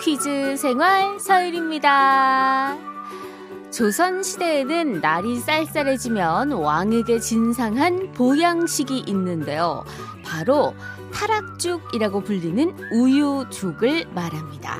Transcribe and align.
퀴즈 0.00 0.56
생활 0.56 1.18
서율입니다. 1.18 2.76
조선시대에는 3.70 5.00
날이 5.00 5.36
쌀쌀해지면 5.38 6.52
왕에게 6.52 7.18
진상한 7.20 8.12
보양식이 8.12 9.00
있는데요. 9.06 9.84
바로 10.24 10.74
타락죽이라고 11.12 12.20
불리는 12.22 12.76
우유죽을 12.92 14.06
말합니다. 14.14 14.78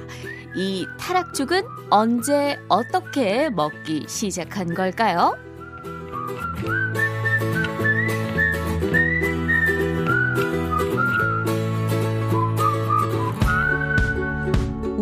이 0.56 0.86
타락죽은 0.98 1.62
언제 1.90 2.58
어떻게 2.68 3.50
먹기 3.50 4.06
시작한 4.08 4.74
걸까요? 4.74 5.36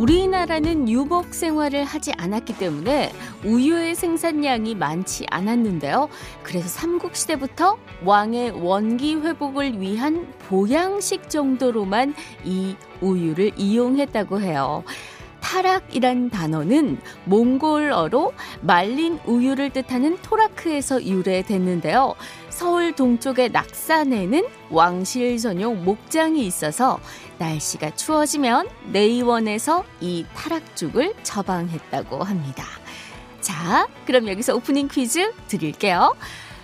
우리나라는 0.05 0.91
유복 0.91 1.33
생활을 1.33 1.85
하지 1.85 2.13
않았기 2.19 2.59
때문에 2.59 3.11
우유의 3.43 3.95
생산량이 3.95 4.75
많지 4.75 5.25
않았는데요. 5.31 6.11
그래서 6.43 6.69
삼국시대부터 6.69 7.79
왕의 8.05 8.51
원기 8.51 9.15
회복을 9.15 9.81
위한 9.81 10.31
보양식 10.41 11.31
정도로만 11.31 12.15
이 12.45 12.77
우유를 13.01 13.53
이용했다고 13.57 14.43
해요. 14.43 14.85
타락이란 15.55 16.31
단어는 16.31 16.99
몽골어로 17.27 18.33
말린 18.63 19.21
우유를 19.25 19.71
뜻하는 19.71 20.19
토라크에서 20.21 21.05
유래됐는데요. 21.05 22.17
서울 22.51 22.93
동쪽의 22.93 23.53
낙산에는 23.53 24.49
왕실 24.71 25.39
전용 25.39 25.85
목장이 25.85 26.45
있어서 26.45 26.99
날씨가 27.39 27.95
추워지면 27.95 28.69
내의원에서 28.91 29.85
이 30.01 30.27
타락죽을 30.35 31.15
처방했다고 31.23 32.25
합니다. 32.25 32.65
자, 33.41 33.87
그럼 34.07 34.27
여기서 34.27 34.57
오프닝 34.57 34.89
퀴즈 34.89 35.33
드릴게요. 35.47 36.17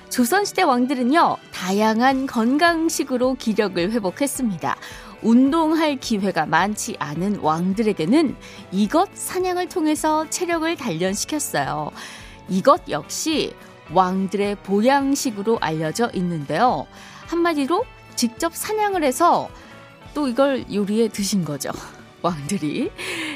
조선시대 0.08 0.62
왕들은요, 0.62 1.36
다양한 1.52 2.26
건강식으로 2.26 3.34
기력을 3.34 3.92
회복했습니다. 3.92 4.76
운동할 5.22 5.96
기회가 5.96 6.46
많지 6.46 6.96
않은 6.98 7.40
왕들에게는 7.40 8.36
이것 8.72 9.08
사냥을 9.14 9.68
통해서 9.68 10.28
체력을 10.30 10.74
단련시켰어요. 10.76 11.90
이것 12.48 12.88
역시 12.88 13.54
왕들의 13.92 14.56
보양식으로 14.62 15.58
알려져 15.60 16.10
있는데요. 16.14 16.86
한마디로 17.26 17.84
직접 18.16 18.54
사냥을 18.54 19.04
해서 19.04 19.48
또 20.14 20.28
이걸 20.28 20.64
요리해 20.72 21.08
드신 21.08 21.44
거죠. 21.44 21.70
왕들이. 22.22 22.90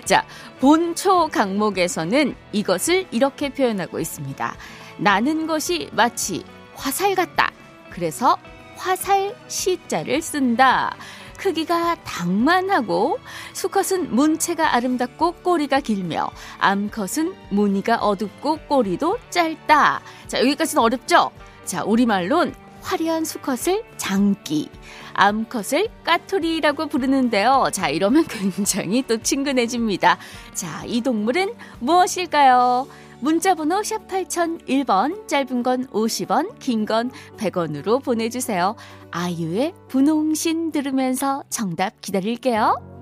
자, 0.04 0.26
본초 0.60 1.28
강목에서는 1.28 2.34
이것을 2.52 3.06
이렇게 3.10 3.48
표현하고 3.48 3.98
있습니다. 3.98 4.54
나는 4.98 5.46
것이 5.46 5.88
마치 5.92 6.44
화살 6.74 7.14
같다. 7.14 7.50
그래서 7.90 8.36
화살 8.76 9.34
시자를 9.48 10.20
쓴다. 10.20 10.94
크기가 11.44 11.94
당만하고 12.04 13.18
수컷은 13.52 14.14
문체가 14.14 14.74
아름답고 14.74 15.32
꼬리가 15.42 15.80
길며 15.80 16.30
암컷은 16.58 17.34
무늬가 17.50 17.96
어둡고 17.96 18.60
꼬리도 18.66 19.18
짧다. 19.28 20.00
자, 20.26 20.40
여기까지는 20.40 20.82
어렵죠? 20.82 21.30
자, 21.66 21.84
우리말론 21.84 22.54
화려한 22.80 23.26
수컷을 23.26 23.84
장기, 23.98 24.70
암컷을 25.12 25.88
까투리라고 26.02 26.86
부르는데요. 26.86 27.68
자, 27.72 27.90
이러면 27.90 28.24
굉장히 28.28 29.02
또 29.02 29.18
친근해집니다. 29.18 30.16
자, 30.54 30.82
이 30.86 31.02
동물은 31.02 31.52
무엇일까요? 31.78 32.88
문자번호 33.24 33.82
샵 33.82 34.06
8001번, 34.06 35.26
짧은 35.26 35.62
건 35.62 35.86
50원, 35.86 36.58
긴 36.58 36.84
건 36.84 37.10
100원으로 37.38 38.04
보내주세요. 38.04 38.76
아이유의 39.12 39.72
분홍신 39.88 40.72
들으면서 40.72 41.42
정답 41.48 42.02
기다릴게요. 42.02 42.93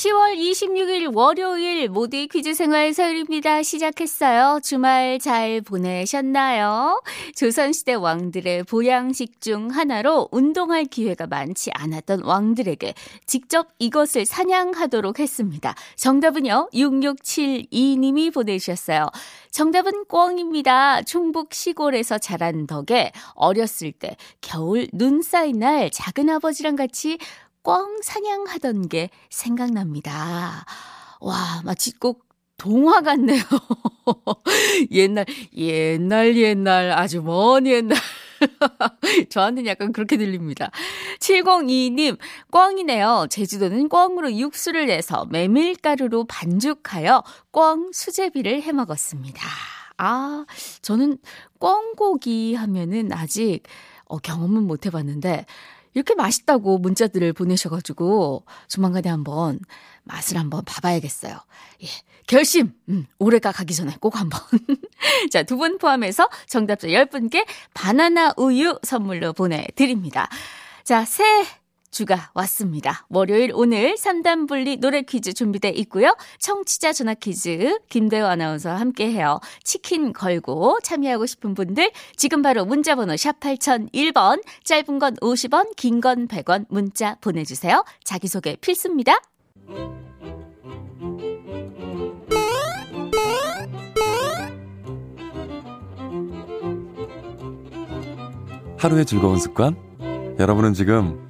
10월 0.00 0.34
26일 0.34 1.14
월요일 1.14 1.90
모두의 1.90 2.26
퀴즈 2.28 2.54
생활 2.54 2.94
서울입니다. 2.94 3.62
시작했어요. 3.62 4.60
주말 4.62 5.18
잘 5.18 5.60
보내셨나요? 5.60 7.02
조선시대 7.36 7.94
왕들의 7.94 8.62
보양식 8.62 9.42
중 9.42 9.68
하나로 9.68 10.28
운동할 10.32 10.86
기회가 10.86 11.26
많지 11.26 11.70
않았던 11.74 12.22
왕들에게 12.22 12.94
직접 13.26 13.68
이것을 13.78 14.24
사냥하도록 14.24 15.18
했습니다. 15.18 15.74
정답은요, 15.96 16.70
6672님이 16.72 18.32
보내주셨어요. 18.32 19.06
정답은 19.50 20.06
꿩입니다. 20.06 21.02
충북 21.02 21.52
시골에서 21.52 22.16
자란 22.16 22.66
덕에 22.66 23.12
어렸을 23.34 23.92
때 23.92 24.16
겨울 24.40 24.88
눈 24.94 25.20
쌓인 25.20 25.58
날 25.58 25.90
작은 25.90 26.30
아버지랑 26.30 26.76
같이 26.76 27.18
꿩 27.62 28.00
사냥하던 28.02 28.88
게 28.88 29.10
생각납니다. 29.28 30.64
와, 31.20 31.62
마치 31.64 31.92
꼭 31.98 32.24
동화 32.56 33.00
같네요. 33.00 33.42
옛날, 34.90 35.24
옛날, 35.56 36.36
옛날, 36.36 36.92
아주 36.92 37.22
먼 37.22 37.66
옛날. 37.66 37.96
저한테는 39.30 39.68
약간 39.68 39.92
그렇게 39.92 40.16
들립니다. 40.16 40.70
702님, 41.20 42.18
꿩이네요. 42.50 43.26
제주도는 43.30 43.88
꿩으로 43.88 44.34
육수를 44.34 44.86
내서 44.86 45.26
메밀가루로 45.26 46.24
반죽하여 46.24 47.22
꿩 47.50 47.90
수제비를 47.92 48.62
해 48.62 48.72
먹었습니다. 48.72 49.40
아, 49.98 50.46
저는 50.82 51.18
꿩고기 51.58 52.54
하면은 52.54 53.12
아직 53.12 53.62
어, 54.06 54.18
경험은 54.18 54.66
못 54.66 54.86
해봤는데, 54.86 55.46
이렇게 55.94 56.14
맛있다고 56.14 56.78
문자들을 56.78 57.32
보내셔가지고 57.32 58.44
조만간에 58.68 59.08
한번 59.08 59.58
맛을 60.04 60.36
한번 60.38 60.64
봐봐야겠어요. 60.64 61.34
예. 61.82 61.86
결심! 62.26 62.72
음, 62.88 63.06
올해가 63.18 63.50
가기 63.50 63.74
전에 63.74 63.96
꼭 64.00 64.18
한번. 64.18 64.40
자, 65.32 65.42
두 65.42 65.56
분 65.56 65.78
포함해서 65.78 66.28
정답자 66.46 66.86
10분께 66.86 67.44
바나나 67.74 68.34
우유 68.36 68.78
선물로 68.84 69.32
보내드립니다. 69.32 70.28
자, 70.84 71.04
새 71.04 71.24
주가 71.90 72.30
왔습니다. 72.34 73.06
월요일 73.08 73.50
오늘 73.54 73.94
3단 73.94 74.48
분리 74.48 74.76
노래 74.76 75.02
퀴즈 75.02 75.32
준비돼 75.32 75.70
있고요. 75.70 76.16
청취자 76.38 76.92
전화 76.92 77.14
퀴즈 77.14 77.78
김대호 77.88 78.26
아나운서와 78.26 78.78
함께 78.78 79.10
해요. 79.10 79.40
치킨 79.64 80.12
걸고 80.12 80.78
참여하고 80.82 81.26
싶은 81.26 81.54
분들 81.54 81.90
지금 82.16 82.42
바로 82.42 82.64
문자 82.64 82.94
번호 82.94 83.16
샵 83.16 83.40
8001번 83.40 84.42
짧은 84.64 84.98
건 84.98 85.16
50원 85.16 85.74
긴 85.76 86.00
건 86.00 86.28
100원 86.28 86.64
문자 86.70 87.16
보내주세요. 87.20 87.84
자기소개 88.04 88.56
필수입니다. 88.56 89.18
하루의 98.78 99.04
즐거운 99.04 99.38
습관 99.38 99.76
여러분은 100.38 100.72
지금 100.74 101.29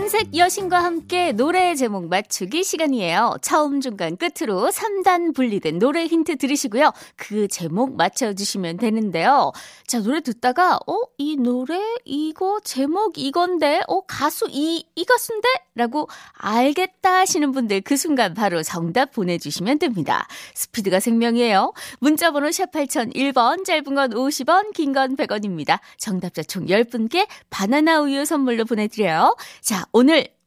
음색 0.13 0.35
여신과 0.35 0.83
함께 0.83 1.31
노래 1.31 1.73
제목 1.73 2.09
맞추기 2.09 2.65
시간이에요. 2.65 3.37
처음, 3.41 3.79
중간, 3.79 4.17
끝으로 4.17 4.69
3단 4.69 5.33
분리된 5.33 5.79
노래 5.79 6.05
힌트 6.05 6.35
들으시고요. 6.35 6.91
그 7.15 7.47
제목 7.47 7.95
맞춰주시면 7.95 8.75
되는데요. 8.75 9.53
자, 9.87 10.01
노래 10.01 10.19
듣다가, 10.19 10.75
어, 10.85 10.95
이 11.17 11.37
노래, 11.37 11.79
이거, 12.03 12.59
제목 12.61 13.17
이건데, 13.17 13.79
어, 13.87 14.01
가수 14.01 14.47
이, 14.49 14.85
이 14.95 15.05
가수인데? 15.05 15.47
라고 15.73 16.09
알겠다 16.33 17.19
하시는 17.19 17.49
분들 17.53 17.79
그 17.81 17.95
순간 17.95 18.33
바로 18.33 18.61
정답 18.61 19.13
보내주시면 19.13 19.79
됩니다. 19.79 20.27
스피드가 20.53 20.99
생명이에요. 20.99 21.71
문자번호 22.01 22.51
샵 22.51 22.73
8001번, 22.73 23.63
짧은 23.63 23.95
건 23.95 24.09
50원, 24.09 24.73
긴 24.73 24.91
건 24.91 25.15
100원입니다. 25.15 25.79
정답자 25.97 26.43
총 26.43 26.65
10분께 26.65 27.25
바나나 27.49 28.01
우유 28.01 28.25
선물로 28.25 28.65
보내드려요. 28.65 29.37
자, 29.61 29.85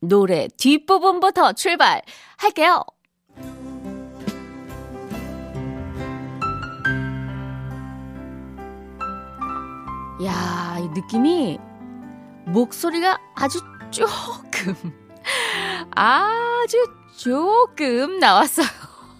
노래 0.01 0.49
뒷부분부터 0.57 1.53
출발할게요. 1.53 2.85
야, 10.25 10.79
이 10.79 10.89
느낌이 10.89 11.59
목소리가 12.47 13.19
아주 13.35 13.61
조금, 13.91 14.75
아주 15.91 16.77
조금 17.17 18.19
나왔어요. 18.19 18.67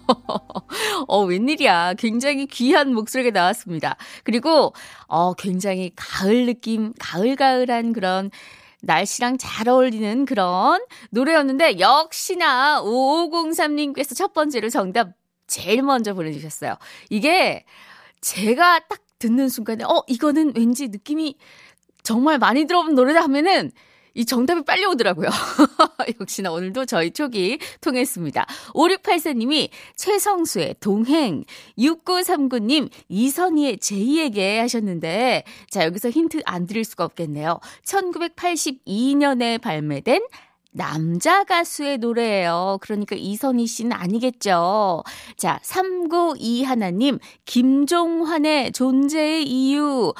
어, 1.07 1.23
웬일이야. 1.23 1.95
굉장히 1.95 2.45
귀한 2.45 2.93
목소리가 2.93 3.31
나왔습니다. 3.37 3.97
그리고, 4.23 4.73
어, 5.07 5.33
굉장히 5.33 5.91
가을 5.95 6.45
느낌, 6.45 6.93
가을가을한 6.99 7.93
그런 7.93 8.29
날씨랑 8.85 9.37
잘 9.37 9.67
어울리는 9.67 10.25
그런 10.25 10.79
노래였는데, 11.11 11.79
역시나 11.79 12.81
5503님께서 12.83 14.15
첫 14.15 14.33
번째로 14.33 14.69
정답 14.69 15.09
제일 15.47 15.81
먼저 15.81 16.13
보내주셨어요. 16.13 16.75
이게 17.09 17.65
제가 18.21 18.79
딱 18.87 19.01
듣는 19.19 19.49
순간에, 19.49 19.83
어, 19.83 20.03
이거는 20.07 20.53
왠지 20.55 20.87
느낌이 20.87 21.37
정말 22.03 22.37
많이 22.37 22.65
들어본 22.65 22.95
노래다 22.95 23.21
하면은 23.23 23.71
이 24.15 24.25
정답이 24.25 24.63
빨리 24.63 24.85
오더라고요. 24.85 25.29
역시나 26.19 26.51
오늘도 26.51 26.85
저희 26.85 27.11
촉이 27.11 27.59
통했습니다. 27.81 28.45
5684님이 28.73 29.69
최성수의 29.97 30.77
동행, 30.79 31.43
6939님 31.77 32.89
이선희의 33.09 33.79
제이에게 33.79 34.59
하셨는데 34.59 35.43
자 35.69 35.83
여기서 35.83 36.09
힌트 36.09 36.41
안 36.45 36.65
드릴 36.65 36.85
수가 36.85 37.03
없겠네요. 37.03 37.59
1982년에 37.83 39.61
발매된 39.61 40.21
남자 40.71 41.43
가수의 41.43 41.99
노래예요. 41.99 42.79
그러니까 42.81 43.15
이선희 43.15 43.65
씨는 43.65 43.93
아니겠죠. 43.93 45.03
자, 45.37 45.59
392 45.61 46.63
하나님, 46.63 47.17
김종환의 47.45 48.73
존재의 48.73 49.45
이유. 49.45 50.13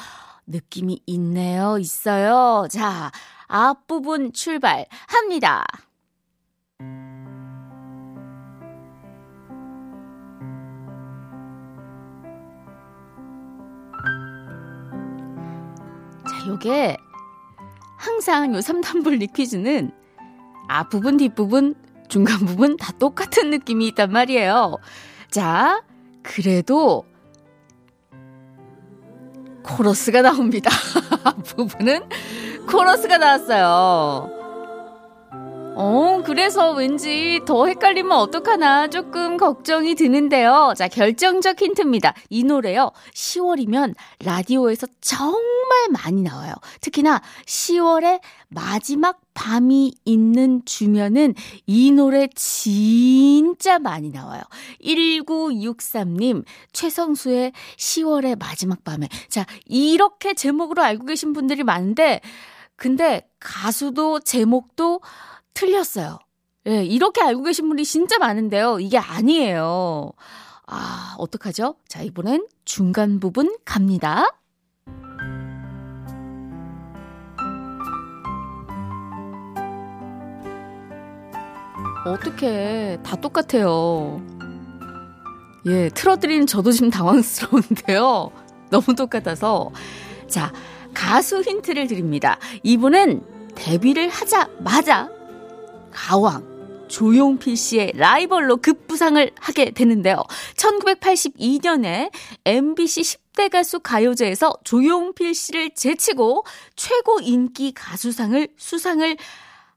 느낌이 0.46 1.00
있네요. 1.06 1.76
있어요. 1.78 2.66
자, 2.70 3.10
앞부분 3.46 4.32
출발합니다. 4.32 5.64
자, 16.28 16.46
요게 16.48 16.96
항상 17.96 18.54
요 18.54 18.58
3단불 18.58 19.32
퀴즈는 19.32 19.90
앞부분, 20.68 21.16
뒷부분, 21.16 21.74
중간 22.08 22.38
부분 22.38 22.76
다 22.76 22.92
똑같은 22.98 23.50
느낌이 23.50 23.86
있단 23.88 24.10
말이에요. 24.10 24.76
자, 25.30 25.82
그래도 26.22 27.04
코러스가 29.62 30.22
나옵니다. 30.22 30.70
앞부분은 31.24 32.08
코러스가 32.66 33.18
나왔어요. 33.18 34.36
어, 35.78 36.22
그래서 36.24 36.72
왠지 36.72 37.42
더 37.44 37.66
헷갈리면 37.66 38.10
어떡하나 38.10 38.88
조금 38.88 39.36
걱정이 39.36 39.94
드는데요. 39.94 40.72
자, 40.74 40.88
결정적 40.88 41.60
힌트입니다. 41.60 42.14
이 42.30 42.44
노래요. 42.44 42.92
10월이면 43.12 43.94
라디오에서 44.24 44.86
정말 45.02 45.42
많이 45.90 46.22
나와요. 46.22 46.54
특히나 46.80 47.20
10월의 47.44 48.20
마지막 48.48 49.20
밤이 49.34 49.92
있는 50.06 50.62
주면은 50.64 51.34
이 51.66 51.90
노래 51.90 52.26
진짜 52.34 53.78
많이 53.78 54.08
나와요. 54.08 54.40
1963님, 54.82 56.42
최성수의 56.72 57.52
10월의 57.76 58.38
마지막 58.38 58.82
밤에. 58.82 59.10
자, 59.28 59.44
이렇게 59.66 60.32
제목으로 60.32 60.82
알고 60.82 61.04
계신 61.04 61.34
분들이 61.34 61.64
많은데, 61.64 62.22
근데 62.76 63.28
가수도 63.40 64.20
제목도 64.20 65.00
틀렸어요. 65.54 66.18
예, 66.68 66.84
이렇게 66.84 67.22
알고 67.22 67.44
계신 67.44 67.68
분이 67.68 67.84
진짜 67.84 68.18
많은데요. 68.18 68.80
이게 68.80 68.98
아니에요. 68.98 70.12
아, 70.66 71.14
어떡하죠? 71.18 71.76
자, 71.88 72.02
이번엔 72.02 72.46
중간 72.64 73.20
부분 73.20 73.56
갑니다. 73.64 74.26
어떻게 82.04 82.98
다 83.02 83.16
똑같아요. 83.16 84.20
예, 85.66 85.88
틀어드리는 85.88 86.46
저도 86.46 86.70
지금 86.70 86.90
당황스러운데요. 86.90 88.30
너무 88.70 88.94
똑같아서. 88.96 89.70
자, 90.28 90.52
가수 90.96 91.42
힌트를 91.42 91.86
드립니다. 91.86 92.38
이분은 92.62 93.54
데뷔를 93.54 94.08
하자마자 94.08 95.10
가왕 95.92 96.86
조용필 96.88 97.56
씨의 97.56 97.92
라이벌로 97.96 98.56
급부상을 98.58 99.30
하게 99.38 99.72
되는데요. 99.72 100.22
1982년에 100.56 102.10
MBC 102.46 103.02
10대 103.02 103.50
가수 103.50 103.80
가요제에서 103.80 104.54
조용필 104.64 105.34
씨를 105.34 105.74
제치고 105.74 106.44
최고 106.76 107.20
인기 107.20 107.72
가수상을 107.72 108.48
수상을 108.56 109.16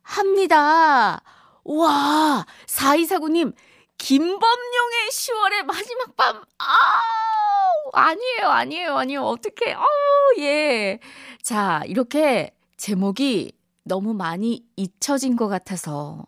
합니다. 0.02 1.22
와, 1.66 2.46
4249님, 2.66 3.54
김범용의 3.98 5.10
10월의 5.12 5.64
마지막 5.66 6.16
밤, 6.16 6.36
아우, 6.58 7.49
아니에요, 7.94 8.48
아니에요, 8.48 8.98
아니에요. 8.98 9.22
어떡해, 9.24 9.74
아우, 9.74 9.86
예. 10.40 11.00
자, 11.42 11.82
이렇게 11.86 12.52
제목이 12.78 13.54
너무 13.84 14.14
많이 14.14 14.66
잊혀진 14.76 15.36
것 15.36 15.48
같아서 15.48 16.26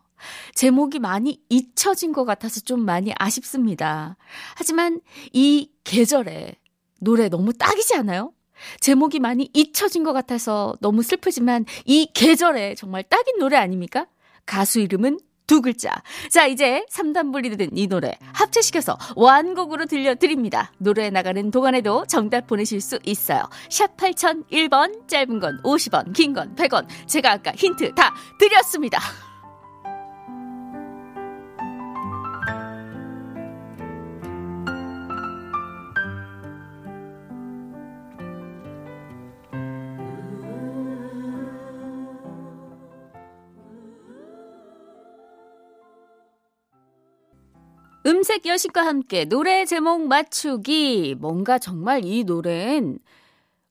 제목이 0.55 0.99
많이 0.99 1.41
잊혀진 1.49 2.11
것 2.11 2.25
같아서 2.25 2.59
좀 2.61 2.85
많이 2.85 3.13
아쉽습니다. 3.17 4.17
하지만 4.55 5.01
이 5.33 5.71
계절에 5.83 6.55
노래 6.99 7.29
너무 7.29 7.53
딱이지 7.53 7.95
않아요? 7.95 8.33
제목이 8.79 9.19
많이 9.19 9.49
잊혀진 9.53 10.03
것 10.03 10.13
같아서 10.13 10.75
너무 10.81 11.01
슬프지만 11.01 11.65
이 11.85 12.07
계절에 12.13 12.75
정말 12.75 13.03
딱인 13.03 13.39
노래 13.39 13.57
아닙니까? 13.57 14.07
가수 14.45 14.79
이름은 14.79 15.19
두 15.51 15.61
글자. 15.61 15.91
자, 16.31 16.45
이제 16.45 16.85
3단 16.89 17.33
분리 17.33 17.49
된 17.57 17.69
이 17.73 17.85
노래 17.87 18.17
합체시켜서 18.31 18.97
완곡으로 19.17 19.85
들려드립니다. 19.85 20.71
노래 20.77 21.09
나가는 21.09 21.51
동안에도 21.51 22.05
정답 22.07 22.47
보내실 22.47 22.79
수 22.79 22.99
있어요. 23.03 23.43
샵 23.69 23.97
8001번, 23.97 25.09
짧은 25.09 25.39
건 25.41 25.61
50원, 25.63 26.13
긴 26.13 26.33
건 26.33 26.55
100원. 26.55 26.85
제가 27.05 27.33
아까 27.33 27.51
힌트 27.51 27.93
다 27.95 28.15
드렸습니다. 28.39 28.99
음색 48.05 48.45
여식과 48.45 48.85
함께 48.85 49.25
노래 49.25 49.65
제목 49.65 50.07
맞추기. 50.07 51.15
뭔가 51.19 51.59
정말 51.59 52.03
이 52.03 52.23
노래는 52.23 52.99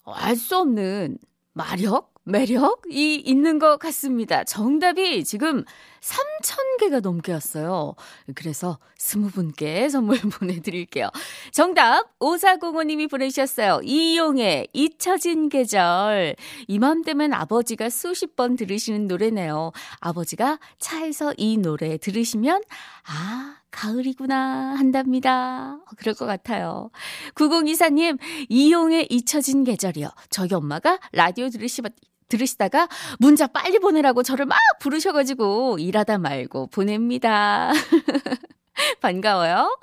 알수 0.04 0.56
없는 0.58 1.18
마력? 1.52 2.10
매력이 2.24 3.16
있는 3.16 3.58
것 3.58 3.78
같습니다. 3.78 4.44
정답이 4.44 5.24
지금 5.24 5.64
3,000개가 6.00 7.00
넘게 7.00 7.32
왔어요. 7.32 7.94
그래서 8.34 8.78
20분께 8.98 9.88
선물 9.90 10.18
보내드릴게요. 10.38 11.08
정답, 11.50 12.18
5405님이 12.20 13.10
보내주셨어요. 13.10 13.80
이용의 13.82 14.68
잊혀진 14.72 15.48
계절. 15.48 16.36
이맘때면 16.68 17.32
아버지가 17.32 17.90
수십 17.90 18.36
번 18.36 18.54
들으시는 18.54 19.08
노래네요. 19.08 19.72
아버지가 20.00 20.58
차에서 20.78 21.34
이 21.36 21.56
노래 21.56 21.96
들으시면, 21.96 22.62
아, 23.08 23.56
가을이구나 23.70 24.74
한답니다. 24.76 25.78
그럴 25.96 26.14
것 26.14 26.26
같아요. 26.26 26.90
9024님, 27.34 28.18
이용의 28.48 29.06
잊혀진 29.10 29.64
계절이요. 29.64 30.08
저희 30.30 30.52
엄마가 30.54 30.98
라디오 31.12 31.48
들으시면 31.48 31.90
들으시다가 32.28 32.88
문자 33.18 33.46
빨리 33.48 33.78
보내라고 33.78 34.22
저를 34.22 34.46
막 34.46 34.58
부르셔가지고 34.80 35.78
일하다 35.78 36.18
말고 36.18 36.68
보냅니다. 36.68 37.72
반가워요. 39.00 39.78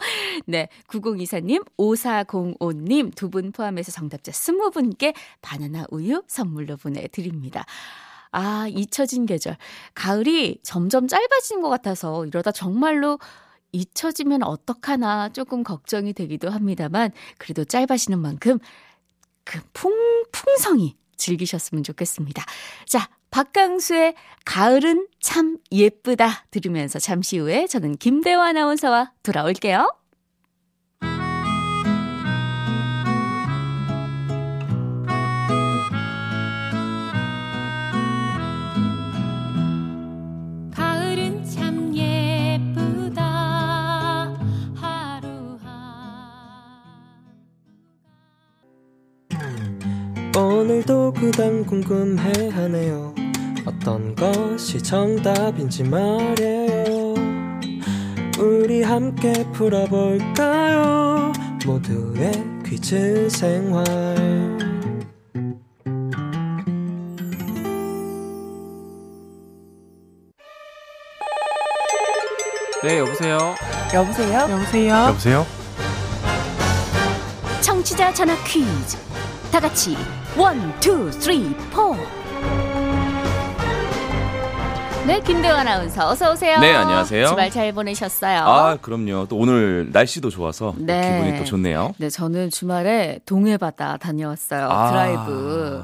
네. 0.47 0.69
9024님, 0.87 1.63
5405님 1.77 3.13
두 3.15 3.29
분 3.29 3.51
포함해서 3.51 3.91
정답자 3.91 4.31
20분께 4.31 5.13
바나나 5.41 5.85
우유 5.91 6.23
선물로 6.27 6.77
보내드립니다. 6.77 7.65
아, 8.31 8.67
잊혀진 8.69 9.25
계절. 9.25 9.57
가을이 9.93 10.59
점점 10.63 11.07
짧아지는 11.07 11.61
것 11.61 11.69
같아서 11.69 12.25
이러다 12.25 12.51
정말로 12.51 13.19
잊혀지면 13.71 14.43
어떡하나 14.43 15.29
조금 15.29 15.63
걱정이 15.63 16.13
되기도 16.13 16.49
합니다만 16.49 17.11
그래도 17.37 17.65
짧아지는 17.65 18.19
만큼 18.19 18.59
그 19.43 19.59
풍, 19.73 19.93
풍성이 20.31 20.95
즐기셨으면 21.15 21.83
좋겠습니다. 21.83 22.43
자, 22.85 23.09
박강수의 23.31 24.15
가을은 24.45 25.07
참 25.19 25.57
예쁘다 25.71 26.45
들으면서 26.51 26.99
잠시 26.99 27.37
후에 27.37 27.67
저는 27.67 27.97
김대화 27.97 28.47
아나운서와 28.47 29.13
돌아올게요. 29.23 29.93
오늘도 50.67 51.13
그단 51.13 51.65
궁금해하네요 51.65 53.15
어떤 53.65 54.13
것이 54.13 54.83
정답인지 54.83 55.83
말이에요 55.85 57.15
우리 58.37 58.83
함께 58.83 59.31
풀어볼까요 59.53 61.31
모두의 61.65 62.33
퀴즈 62.65 63.29
생활 63.29 63.85
네, 72.83 72.99
여보세요. 72.99 73.55
여보세요? 73.93 74.39
여보세요 74.51 74.93
여보세요? 75.07 75.45
청취자 77.61 78.13
전화 78.13 78.35
퀴즈. 78.43 78.97
다 79.49 79.61
같이 79.61 79.95
one, 80.37 80.79
two, 80.79 81.11
three, 81.11 81.51
four. 81.71 81.95
네, 85.07 85.19
김대화 85.21 85.61
아나운서 85.61 86.09
어서 86.09 86.33
오세요. 86.33 86.59
네, 86.59 86.75
안녕하세요. 86.75 87.27
주말 87.27 87.49
잘 87.49 87.73
보내셨어요? 87.73 88.39
아, 88.41 88.77
그럼요. 88.79 89.25
또 89.29 89.37
오늘 89.37 89.89
날씨도 89.91 90.29
좋아서 90.29 90.75
또 90.77 90.85
네. 90.85 91.21
기분이 91.23 91.39
또 91.39 91.43
좋네요. 91.45 91.95
네, 91.97 92.09
저는 92.09 92.51
주말에 92.51 93.19
동해바다 93.25 93.97
다녀왔어요. 93.97 94.69
아. 94.69 94.91
드라이브. 94.91 95.83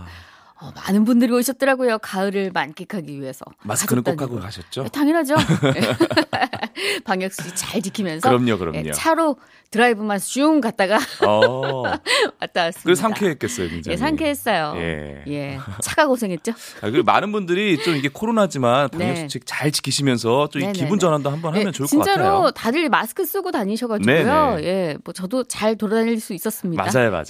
어, 0.63 0.71
많은 0.73 1.03
분들이 1.03 1.33
오셨더라고요. 1.33 1.97
가을을 1.99 2.51
만끽하기 2.53 3.19
위해서. 3.19 3.43
마스크는 3.63 4.01
꼭 4.01 4.21
하고. 4.21 4.39
가셨죠? 4.39 4.83
네, 4.83 4.89
당연하죠. 4.89 5.35
방역 7.03 7.33
수칙 7.33 7.53
잘 7.55 7.81
지키면서. 7.81 8.29
그럼요, 8.29 8.57
그럼요. 8.57 8.81
네, 8.81 8.91
차로 8.93 9.35
드라이브만 9.71 10.19
슝 10.19 10.61
갔다가 10.61 10.99
어. 11.25 11.83
왔다 12.39 12.63
왔습니다. 12.65 12.83
그래서 12.83 13.01
상쾌했겠어요, 13.01 13.69
굉장히. 13.69 13.93
예, 13.93 13.97
상쾌했어요. 13.97 14.73
예. 14.77 15.23
예. 15.27 15.59
차가 15.81 16.07
고생했죠? 16.07 16.51
아, 16.51 16.89
그리고 16.89 17.03
많은 17.03 17.31
분들이 17.31 17.81
좀 17.81 17.95
이게 17.95 18.07
코로나지만 18.07 18.89
방역 18.89 19.13
네. 19.13 19.15
수칙 19.21 19.43
잘 19.45 19.71
지키시면서 19.71 20.49
좀이 20.49 20.65
네네네. 20.65 20.79
기분 20.79 20.99
전환도 20.99 21.29
한번 21.29 21.53
하면 21.53 21.65
네, 21.65 21.71
좋을 21.71 21.87
것 21.87 21.89
진짜로 21.89 22.23
같아요. 22.23 22.51
다들 22.51 22.89
마스크 22.89 23.25
쓰고 23.25 23.51
다니셔가지고요. 23.51 24.15
네네. 24.55 24.63
예, 24.63 24.97
뭐 25.03 25.13
저도 25.13 25.43
잘 25.45 25.75
돌아다닐 25.75 26.19
수 26.19 26.33
있었습니다. 26.33 26.83
맞아요, 26.83 27.11
맞아요. 27.11 27.23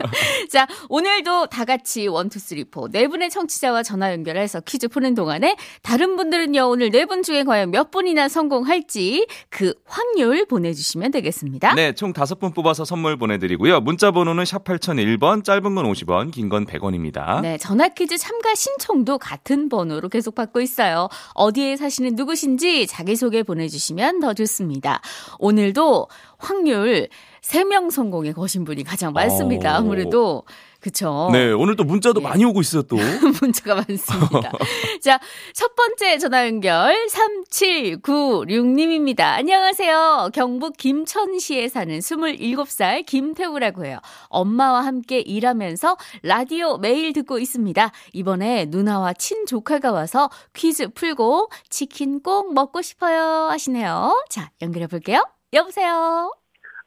자, 0.50 0.66
오늘도 0.88 1.46
다 1.46 1.64
같이 1.64 2.06
one 2.06 2.22
two 2.22 2.38
three 2.38 2.64
four 2.70 2.88
네 2.90 3.06
분의 3.08 3.30
청취자와 3.30 3.82
전화 3.82 4.12
연결해서 4.12 4.60
퀴즈 4.60 4.88
푸는 4.88 5.14
동안에 5.14 5.56
다른 5.82 6.16
분들은요 6.16 6.68
오늘 6.68 6.90
네 6.90 7.04
분 7.04 7.22
중에 7.22 7.44
과연 7.44 7.70
몇 7.70 7.90
분이나 7.90 8.28
성공할지 8.28 9.26
그 9.48 9.74
확률 9.84 10.46
보내주시면 10.46 11.10
되겠습니다. 11.12 11.74
네, 11.74 11.92
총 11.92 12.12
다섯 12.12 12.38
분 12.38 12.52
뽑아서 12.52 12.84
선물 12.84 13.16
보내드리고요. 13.16 13.80
문자 13.80 14.10
번호는 14.10 14.44
샵 14.44 14.64
8001번, 14.64 15.44
짧은 15.44 15.62
건 15.74 15.90
50원, 15.92 16.30
긴 16.30 16.48
건 16.48 16.66
100원입니다. 16.66 17.40
네, 17.42 17.58
전화 17.58 17.88
퀴즈 17.88 18.18
참가 18.18 18.54
신청도 18.54 19.18
같은 19.18 19.68
번호로 19.68 20.08
계속 20.08 20.34
받고 20.34 20.60
있어요. 20.60 21.08
어디에 21.34 21.76
사시는 21.76 22.14
누구신지 22.16 22.86
자기소개 22.86 23.42
보내주시면 23.42 24.20
더 24.20 24.34
좋습니다. 24.34 25.00
오늘도 25.38 26.08
확률 26.38 27.08
3명 27.42 27.90
성공에 27.90 28.32
거신 28.32 28.64
분이 28.64 28.84
가장 28.84 29.12
많습니다. 29.12 29.72
오. 29.74 29.76
아무래도. 29.76 30.44
그쵸. 30.80 31.28
네, 31.32 31.52
오늘 31.52 31.76
또 31.76 31.84
문자도 31.84 32.20
예. 32.20 32.24
많이 32.24 32.44
오고 32.44 32.60
있어요, 32.60 32.82
또. 32.82 32.96
문자가 33.40 33.76
많습니다. 33.76 34.52
자, 35.02 35.20
첫 35.52 35.74
번째 35.76 36.18
전화 36.18 36.46
연결 36.46 36.94
3796님입니다. 37.06 39.20
안녕하세요. 39.20 40.30
경북 40.32 40.76
김천시에 40.76 41.68
사는 41.68 41.98
27살 41.98 43.06
김태우라고 43.06 43.84
해요. 43.84 43.98
엄마와 44.28 44.84
함께 44.84 45.20
일하면서 45.20 45.96
라디오 46.22 46.78
매일 46.78 47.12
듣고 47.12 47.38
있습니다. 47.38 47.90
이번에 48.12 48.66
누나와 48.68 49.12
친조카가 49.12 49.92
와서 49.92 50.30
퀴즈 50.54 50.88
풀고 50.88 51.50
치킨 51.68 52.22
꼭 52.22 52.54
먹고 52.54 52.82
싶어요 52.82 53.48
하시네요. 53.50 54.24
자, 54.28 54.50
연결해 54.62 54.86
볼게요. 54.86 55.24
여보세요. 55.52 56.32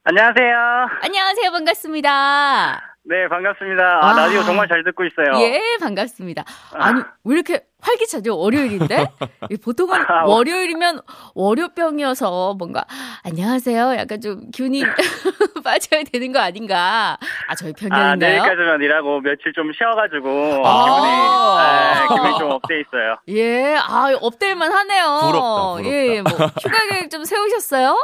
안녕하세요. 0.05 0.55
안녕하세요. 1.01 1.51
반갑습니다. 1.51 2.92
네, 3.05 3.27
반갑습니다. 3.27 3.83
아, 3.83 4.11
아. 4.11 4.13
라디오 4.15 4.43
정말 4.43 4.67
잘 4.69 4.81
듣고 4.85 5.03
있어요. 5.03 5.37
예, 5.43 5.59
반갑습니다. 5.81 6.45
아니, 6.73 7.01
왜 7.25 7.35
이렇게 7.35 7.65
활기차죠? 7.81 8.37
월요일인데? 8.39 9.05
이 9.49 9.57
보통은 9.57 9.99
아, 10.07 10.23
월요일이면 10.25 11.01
월요병이어서 11.35 12.53
뭔가, 12.57 12.85
안녕하세요. 13.25 13.95
약간 13.97 14.21
좀 14.21 14.49
기운이 14.51 14.83
빠져야 15.65 16.03
되는 16.09 16.31
거 16.31 16.39
아닌가. 16.39 17.17
아, 17.49 17.55
저희 17.55 17.71
아, 17.71 17.73
편견인가요? 17.77 18.15
내일까지만 18.17 18.81
일하고 18.81 19.19
며칠 19.19 19.51
좀 19.53 19.71
쉬어가지고 19.73 20.61
아. 20.65 22.05
기분이, 22.05 22.07
네, 22.07 22.15
기분이 22.15 22.39
좀 22.39 22.51
up돼 22.55 22.79
있어요. 22.79 23.17
예, 23.27 23.75
아, 23.75 24.13
up될만 24.21 24.71
하네요. 24.71 25.03
부럽다, 25.23 25.71
부럽다. 25.73 25.89
예, 25.89 26.21
뭐, 26.21 26.31
휴가 26.31 26.87
계획 26.89 27.09
좀 27.09 27.25
세우셨어요? 27.25 27.97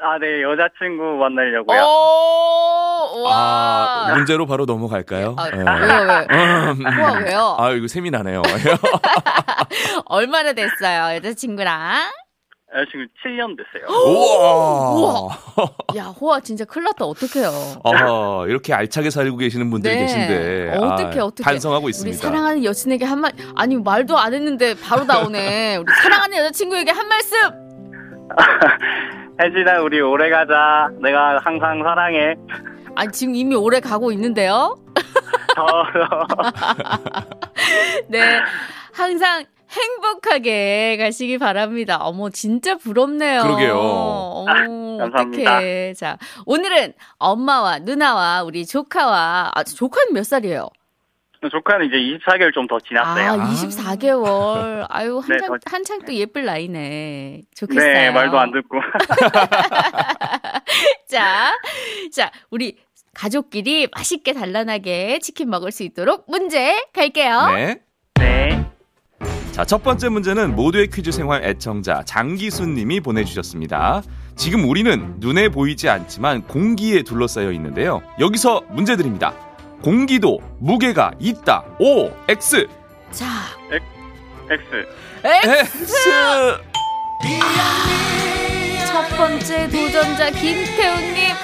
아, 0.00 0.16
네, 0.20 0.42
여자친구 0.42 1.02
만나려고요. 1.18 1.80
오, 1.82 3.22
와. 3.24 4.06
아, 4.10 4.14
문제로 4.14 4.46
바로 4.46 4.64
넘어갈까요? 4.64 5.34
아, 5.36 5.48
예. 5.48 5.56
왜요, 5.56 5.66
왜? 5.66 6.26
음. 6.30 6.86
우와, 6.86 7.12
왜요? 7.24 7.56
아, 7.58 7.70
이거 7.72 7.88
샘이 7.88 8.10
나네요. 8.10 8.42
얼마나 10.06 10.52
됐어요, 10.52 11.16
여자친구랑? 11.16 12.10
여자친구 12.76 13.06
7년 13.24 13.56
됐어요. 13.56 13.88
우와. 13.90 14.90
우와. 14.92 15.38
야, 15.96 16.04
호아 16.04 16.38
진짜 16.40 16.64
큰일 16.64 16.84
났다. 16.84 17.04
어떡해요. 17.04 17.50
어, 17.82 18.46
이렇게 18.46 18.72
알차게 18.74 19.10
살고 19.10 19.36
계시는 19.38 19.68
분들이 19.68 19.96
네. 19.96 20.02
계신데. 20.02 20.76
어떡해, 20.76 21.18
아, 21.18 21.24
어떡해. 21.24 21.42
반성하고 21.44 21.86
우리 21.86 21.90
있습니다. 21.90 22.18
사랑하는 22.18 22.62
여친에게 22.62 23.04
한 23.04 23.20
말, 23.20 23.32
아니, 23.56 23.74
말도 23.76 24.16
안 24.16 24.32
했는데 24.32 24.74
바로 24.80 25.02
나오네. 25.04 25.76
우리 25.76 25.92
사랑하는 26.02 26.38
여자친구에게 26.38 26.92
한 26.92 27.08
말씀! 27.08 27.36
혜진아, 29.40 29.80
우리 29.82 30.00
오래 30.00 30.30
가자. 30.30 30.88
내가 31.00 31.38
항상 31.38 31.82
사랑해. 31.82 32.34
아니, 32.96 33.12
지금 33.12 33.34
이미 33.36 33.54
오래 33.54 33.78
가고 33.80 34.10
있는데요? 34.12 34.76
저, 35.54 35.66
네. 38.08 38.40
항상 38.92 39.44
행복하게 39.70 40.96
가시기 40.96 41.38
바랍니다. 41.38 41.98
어머, 41.98 42.30
진짜 42.30 42.76
부럽네요. 42.76 43.42
그러게요. 43.42 43.76
어머, 43.78 44.98
감사합니다. 44.98 45.56
어떡해. 45.56 45.94
자, 45.94 46.18
오늘은 46.46 46.94
엄마와 47.18 47.80
누나와 47.80 48.42
우리 48.42 48.66
조카와, 48.66 49.52
아, 49.54 49.62
조카는 49.62 50.14
몇 50.14 50.24
살이에요? 50.24 50.68
조카는 51.50 51.86
이제 51.86 51.96
24개월 51.96 52.52
좀 52.52 52.66
더 52.66 52.78
지났어요. 52.80 53.40
아, 53.40 53.50
24개월. 53.52 54.86
아유, 54.88 55.22
네, 55.28 55.34
한창, 55.34 55.48
더- 55.48 55.58
한창 55.70 55.98
또 56.06 56.12
예쁠 56.12 56.44
나이네. 56.44 57.42
좋겠어요. 57.54 57.92
네, 57.92 58.10
말도 58.10 58.38
안 58.38 58.52
듣고. 58.52 58.80
자, 61.08 61.52
자, 62.12 62.30
우리 62.50 62.76
가족끼리 63.14 63.88
맛있게 63.94 64.32
단란하게 64.32 65.18
치킨 65.20 65.50
먹을 65.50 65.72
수 65.72 65.82
있도록 65.82 66.24
문제 66.28 66.82
갈게요. 66.92 67.46
네. 67.54 67.80
네. 68.20 68.64
자, 69.52 69.64
첫 69.64 69.82
번째 69.82 70.08
문제는 70.10 70.54
모두의 70.54 70.88
퀴즈 70.88 71.10
생활 71.10 71.42
애청자 71.44 72.02
장기순 72.04 72.74
님이 72.74 73.00
보내주셨습니다. 73.00 74.02
지금 74.36 74.68
우리는 74.68 75.14
눈에 75.18 75.48
보이지 75.48 75.88
않지만 75.88 76.42
공기에 76.42 77.02
둘러싸여 77.02 77.50
있는데요. 77.52 78.02
여기서 78.20 78.62
문제 78.70 78.94
드립니다. 78.96 79.34
공기도 79.82 80.40
무게가 80.58 81.12
있다. 81.18 81.64
O, 81.78 82.10
X, 82.28 82.66
자, 83.10 83.26
X. 84.50 84.86
X. 85.24 86.62
첫 88.86 89.16
번째 89.16 89.68
도전자 89.68 90.30
김태훈님 90.30 91.34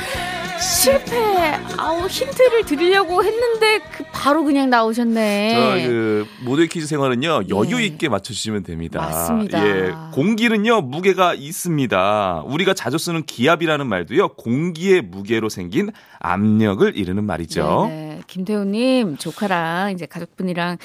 실패. 0.60 1.60
아우 1.76 2.06
힌트를 2.06 2.64
드리려고 2.64 3.22
했는데 3.22 3.80
그 3.92 4.04
바로 4.12 4.44
그냥 4.44 4.70
나오셨네. 4.70 5.82
저그 5.82 6.26
모두의 6.44 6.68
퀴즈 6.68 6.86
생활은요 6.86 7.42
여유 7.50 7.80
예. 7.80 7.84
있게 7.84 8.08
맞춰주시면 8.08 8.62
됩니다. 8.62 9.00
맞습니다. 9.00 9.66
예, 9.66 9.92
공기는요 10.12 10.80
무게가 10.82 11.34
있습니다. 11.34 12.44
우리가 12.46 12.72
자주 12.72 12.96
쓰는 12.98 13.24
기압이라는 13.24 13.86
말도요 13.86 14.28
공기의 14.28 15.02
무게로 15.02 15.48
생긴 15.48 15.90
압력을 16.20 16.96
이르는 16.96 17.24
말이죠. 17.24 17.86
네, 17.90 18.13
김태훈님 18.26 19.16
조카랑 19.16 19.92
이제 19.92 20.06
가족분이랑 20.06 20.78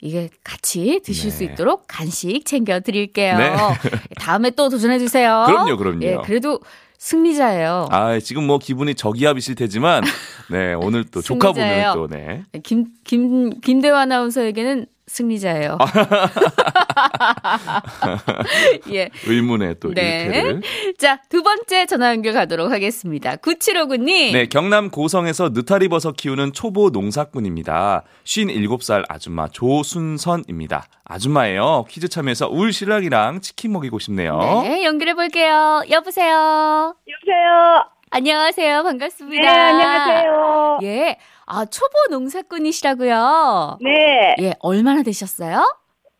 이게 0.00 0.28
같이 0.42 1.00
드실 1.04 1.30
수 1.30 1.40
네. 1.40 1.44
있도록 1.52 1.84
간식 1.86 2.44
챙겨 2.44 2.80
드릴게요. 2.80 3.38
네. 3.38 3.54
다음에 4.18 4.50
또 4.50 4.68
도전해 4.68 4.98
주세요. 4.98 5.44
그럼요, 5.46 5.76
그럼요. 5.76 6.02
예, 6.02 6.18
그래도 6.24 6.60
승리자예요. 6.98 7.88
아 7.90 8.18
지금 8.20 8.46
뭐 8.46 8.58
기분이 8.58 8.94
저기압이실 8.94 9.54
테지만 9.54 10.04
네 10.50 10.74
오늘 10.74 11.04
또 11.04 11.20
조카 11.20 11.52
보면. 11.52 11.94
또 11.94 12.06
네. 12.08 12.44
김, 12.62 12.86
김, 13.04 13.60
김대화 13.60 14.00
아나운서에게는 14.02 14.86
승리자예요. 15.06 15.78
예. 18.92 19.10
의문의 19.26 19.76
또 19.80 19.92
네. 19.92 20.24
일패를. 20.26 20.62
자, 20.98 21.20
두 21.28 21.42
번째 21.42 21.86
전화 21.86 22.10
연결 22.10 22.32
가도록 22.32 22.70
하겠습니다. 22.70 23.36
9759님. 23.36 24.32
네, 24.32 24.46
경남 24.46 24.90
고성에서 24.90 25.50
느타리 25.52 25.88
버섯 25.88 26.16
키우는 26.16 26.52
초보 26.52 26.90
농사꾼입니다. 26.90 28.04
57살 28.24 29.04
아줌마 29.08 29.48
조순선입니다. 29.48 30.86
아줌마예요. 31.04 31.84
퀴즈 31.88 32.08
참여해서 32.08 32.48
울 32.48 32.72
신랑이랑 32.72 33.40
치킨 33.40 33.72
먹이고 33.72 33.98
싶네요. 33.98 34.38
네, 34.62 34.84
연결해 34.84 35.14
볼게요. 35.14 35.82
여보세요. 35.90 36.94
여보세요. 37.08 37.84
안녕하세요. 38.14 38.82
반갑습니다. 38.82 39.42
네, 39.42 39.48
안녕하세요. 39.48 40.78
예. 40.82 41.16
아, 41.46 41.64
초보 41.64 41.88
농사꾼이시라고요? 42.10 43.78
네, 43.82 44.34
예, 44.40 44.54
얼마나 44.60 45.02
되셨어요? 45.02 45.64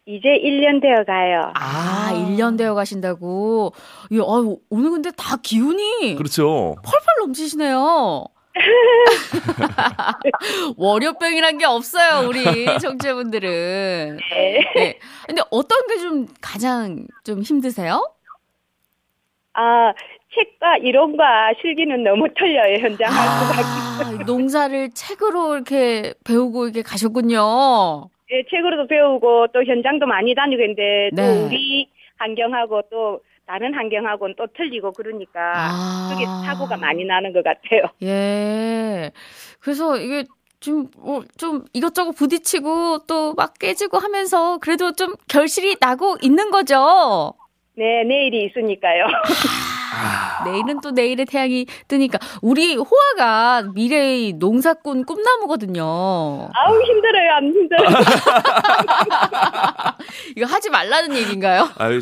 이제 0.05 0.29
1년 0.29 0.83
되어 0.83 1.05
가요. 1.07 1.52
아, 1.55 2.11
1년 2.12 2.59
되어 2.59 2.75
가신다고. 2.75 3.73
예, 4.11 4.17
아유, 4.19 4.59
오늘 4.69 4.91
근데 4.91 5.11
다 5.17 5.37
기운이 5.41 6.17
그렇죠. 6.17 6.75
펄펄 6.83 7.07
넘치시네요. 7.21 8.25
월요병이란 10.76 11.59
게 11.59 11.64
없어요, 11.64 12.29
우리 12.29 12.43
청취자분들은. 12.81 14.19
네. 14.31 14.61
네. 14.76 14.99
근데 15.26 15.43
어떤 15.50 15.87
게 15.87 16.02
좀 16.02 16.26
가장 16.41 17.07
좀 17.25 17.43
힘드세요? 17.43 18.12
아, 19.54 19.92
책과 20.35 20.78
이론과 20.78 21.54
실기는 21.61 22.02
너무 22.02 22.26
틀려요, 22.37 22.78
현장하고. 22.78 23.21
아, 24.21 24.25
농사를 24.25 24.90
책으로 24.94 25.54
이렇게 25.54 26.14
배우고 26.25 26.64
이렇게 26.64 26.82
가셨군요. 26.82 28.09
예, 28.30 28.42
책으로도 28.50 28.87
배우고 28.88 29.49
또 29.52 29.62
현장도 29.64 30.06
많이 30.06 30.35
다니고 30.35 30.62
있는데 30.62 31.11
또 31.14 31.23
네. 31.23 31.42
우리 31.44 31.88
환경하고 32.16 32.82
또 32.90 33.21
다른 33.47 33.75
환경하고는 33.75 34.37
또 34.38 34.47
틀리고 34.56 34.92
그러니까 34.92 35.52
아. 35.54 36.11
그게 36.12 36.25
사고가 36.47 36.78
많이 36.78 37.04
나는 37.04 37.32
것 37.35 37.44
같아요. 37.44 37.82
예. 38.02 39.11
그래서 39.61 39.99
이게 39.99 40.25
좀, 40.61 40.87
어, 40.97 41.21
좀 41.37 41.64
이것저것 41.75 42.12
부딪히고 42.12 43.00
또 43.06 43.35
막 43.37 43.52
깨지고 43.59 43.99
하면서 43.99 44.56
그래도 44.59 44.92
좀 44.92 45.14
결실이 45.29 45.77
나고 45.81 46.16
있는 46.22 46.50
거죠. 46.50 47.35
네, 47.74 48.04
내일이 48.04 48.46
있으니까요. 48.46 49.06
내일은 50.44 50.80
또 50.82 50.90
내일의 50.90 51.26
태양이 51.26 51.66
뜨니까 51.88 52.18
우리 52.40 52.76
호아가 52.76 53.62
미래의 53.74 54.35
농사꾼 54.35 55.04
꿈나무거든요. 55.04 55.82
아우, 55.85 56.82
힘들어요, 56.82 57.30
안 57.32 57.44
힘들어요. 57.46 57.88
이거 60.37 60.46
하지 60.46 60.70
말라는 60.70 61.14
얘기인가요? 61.16 61.68
아유, 61.78 62.00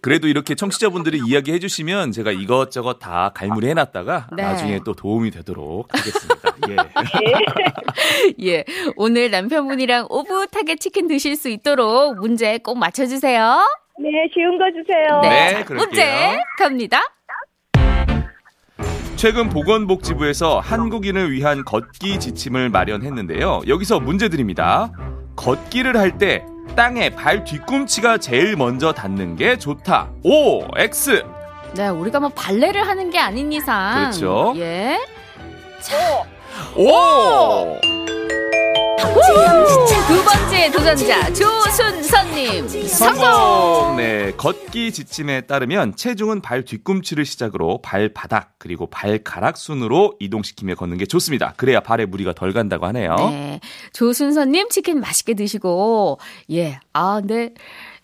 그래도 0.00 0.28
이렇게 0.28 0.54
청취자분들이 0.54 1.20
이야기해 1.26 1.58
주시면 1.58 2.12
제가 2.12 2.30
이것저것 2.32 2.98
다 2.98 3.32
갈무리 3.34 3.68
해놨다가 3.68 4.28
네. 4.36 4.42
나중에 4.42 4.80
또 4.84 4.94
도움이 4.94 5.30
되도록 5.30 5.88
하겠습니다. 5.92 6.52
예. 6.68 6.76
예. 8.46 8.64
오늘 8.96 9.30
남편분이랑 9.30 10.06
오붓하게 10.08 10.76
치킨 10.76 11.08
드실 11.08 11.36
수 11.36 11.48
있도록 11.48 12.16
문제 12.20 12.58
꼭 12.58 12.78
맞춰주세요. 12.78 13.64
네, 13.98 14.08
쉬운 14.32 14.58
거 14.58 14.64
주세요. 14.70 15.20
네. 15.22 15.52
자, 15.52 15.64
그럴게요. 15.64 15.76
문제 15.86 16.38
갑니다. 16.58 17.00
최근 19.16 19.48
보건복지부에서 19.50 20.58
한국인을 20.58 21.30
위한 21.30 21.64
걷기 21.64 22.18
지침을 22.18 22.70
마련했는데요. 22.70 23.62
여기서 23.68 24.00
문제 24.00 24.28
드립니다. 24.28 24.90
걷기를 25.36 25.96
할 25.96 26.18
때 26.18 26.44
땅에 26.74 27.10
발 27.10 27.44
뒤꿈치가 27.44 28.18
제일 28.18 28.56
먼저 28.56 28.92
닿는 28.92 29.36
게 29.36 29.58
좋다. 29.58 30.10
O, 30.24 30.66
X. 30.76 31.22
네, 31.74 31.88
우리가 31.88 32.18
뭐 32.20 32.30
발레를 32.30 32.86
하는 32.86 33.10
게 33.10 33.18
아닌 33.18 33.52
이상. 33.52 34.00
그렇죠. 34.00 34.54
예. 34.56 34.98
오! 36.76 37.78
두 38.98 40.24
번째 40.24 40.70
도전자 40.70 41.32
조순선님 41.32 42.68
성공. 42.88 43.96
네, 43.96 44.32
걷기 44.36 44.92
지침에 44.92 45.42
따르면 45.42 45.96
체중은 45.96 46.42
발 46.42 46.64
뒤꿈치를 46.64 47.24
시작으로 47.24 47.80
발바닥 47.82 48.54
그리고 48.58 48.86
발가락 48.88 49.56
순으로 49.56 50.14
이동시키며 50.20 50.74
걷는 50.74 50.98
게 50.98 51.06
좋습니다. 51.06 51.54
그래야 51.56 51.80
발에 51.80 52.06
무리가 52.06 52.32
덜 52.34 52.52
간다고 52.52 52.86
하네요. 52.86 53.16
네, 53.16 53.60
조순선님 53.92 54.68
치킨 54.68 55.00
맛있게 55.00 55.34
드시고 55.34 56.18
예, 56.50 56.78
아 56.92 57.20
근데. 57.20 57.54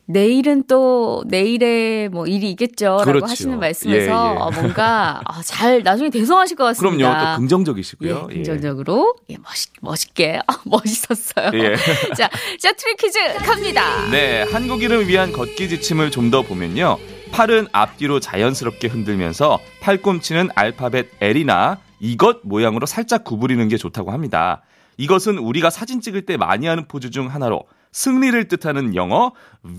내일은 0.09 0.63
또 0.67 1.23
내일에 1.27 2.09
뭐 2.09 2.27
일이 2.27 2.51
있겠죠라고 2.53 3.05
그렇죠. 3.05 3.27
하시는 3.27 3.59
말씀에서 3.59 4.01
예, 4.01 4.07
예. 4.07 4.11
어, 4.11 4.51
뭔가 4.51 5.21
아, 5.27 5.43
잘 5.43 5.83
나중에 5.83 6.09
대성하실 6.09 6.57
것 6.57 6.65
같습니다. 6.65 7.11
그럼요. 7.11 7.35
또 7.35 7.41
긍정적이시고요. 7.41 8.29
예, 8.31 8.35
긍정적으로 8.35 9.17
예, 9.29 9.37
멋있 9.43 9.71
멋있게 9.83 10.41
아, 10.47 10.57
멋있었어요. 10.65 11.51
예. 11.53 11.77
자, 12.17 12.31
자 12.59 12.73
three 12.73 12.97
퀴즈 12.97 13.19
갑니다. 13.45 14.09
네, 14.11 14.45
한국인을 14.45 15.09
위한 15.09 15.33
걷기 15.33 15.69
지침을 15.69 16.11
좀 16.11 16.29
더 16.29 16.43
보면요. 16.43 16.99
팔은 17.33 17.69
앞뒤로 17.73 18.21
자연스럽게 18.21 18.89
흔들면서 18.89 19.59
팔꿈치는 19.81 20.51
알파벳 20.55 21.09
L이나 21.21 21.79
이것 22.01 22.41
모양으로 22.43 22.85
살짝 22.85 23.25
구부리는 23.25 23.67
게 23.69 23.79
좋다고 23.79 24.11
합니다. 24.13 24.61
이것은 24.99 25.39
우리가 25.39 25.71
사진 25.71 26.03
찍을 26.03 26.27
때 26.27 26.37
많이 26.37 26.67
하는 26.67 26.87
포즈 26.87 27.09
중 27.11 27.33
하나로 27.33 27.63
승리를 27.93 28.49
뜻하는 28.49 28.95
영어 28.95 29.33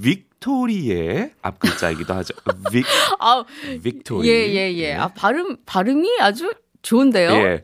victory의 0.03 1.31
앞글자이기도 1.41 2.13
하죠. 2.15 2.33
vic 2.71 2.85
아, 3.19 3.43
victory. 3.83 4.27
예, 4.29 4.47
예, 4.53 4.73
예. 4.75 4.93
아, 4.95 5.09
발음 5.09 5.57
발음이 5.65 6.19
아주 6.19 6.53
좋은데요. 6.81 7.31
예. 7.31 7.63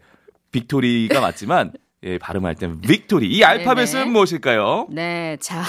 victory가 0.52 1.20
맞지만 1.22 1.74
예, 2.04 2.18
발음할 2.18 2.56
땐 2.56 2.80
victory. 2.82 3.28
이 3.28 3.44
알파벳은 3.44 3.92
네네. 3.92 4.06
무엇일까요? 4.06 4.88
네, 4.92 5.38
자. 5.40 5.64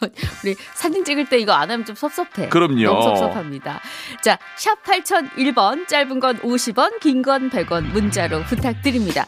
우리 0.44 0.54
사진 0.74 1.04
찍을 1.04 1.28
때 1.28 1.38
이거 1.38 1.52
안 1.52 1.70
하면 1.70 1.86
좀 1.86 1.94
섭섭해. 1.96 2.48
그럼요. 2.48 2.82
너무 2.84 3.02
섭섭합니다. 3.02 3.80
자, 4.22 4.38
샵 4.56 4.82
8001번, 4.82 5.88
짧은 5.88 6.20
건 6.20 6.38
50원, 6.40 7.00
긴 7.00 7.22
건 7.22 7.48
100원 7.48 7.84
문자로 7.92 8.42
부탁드립니다. 8.42 9.24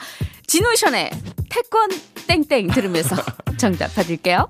지누션의 0.46 1.10
태권 1.48 1.90
땡땡 2.26 2.68
들으면서 2.68 3.16
정답 3.56 3.94
받을게요. 3.94 4.48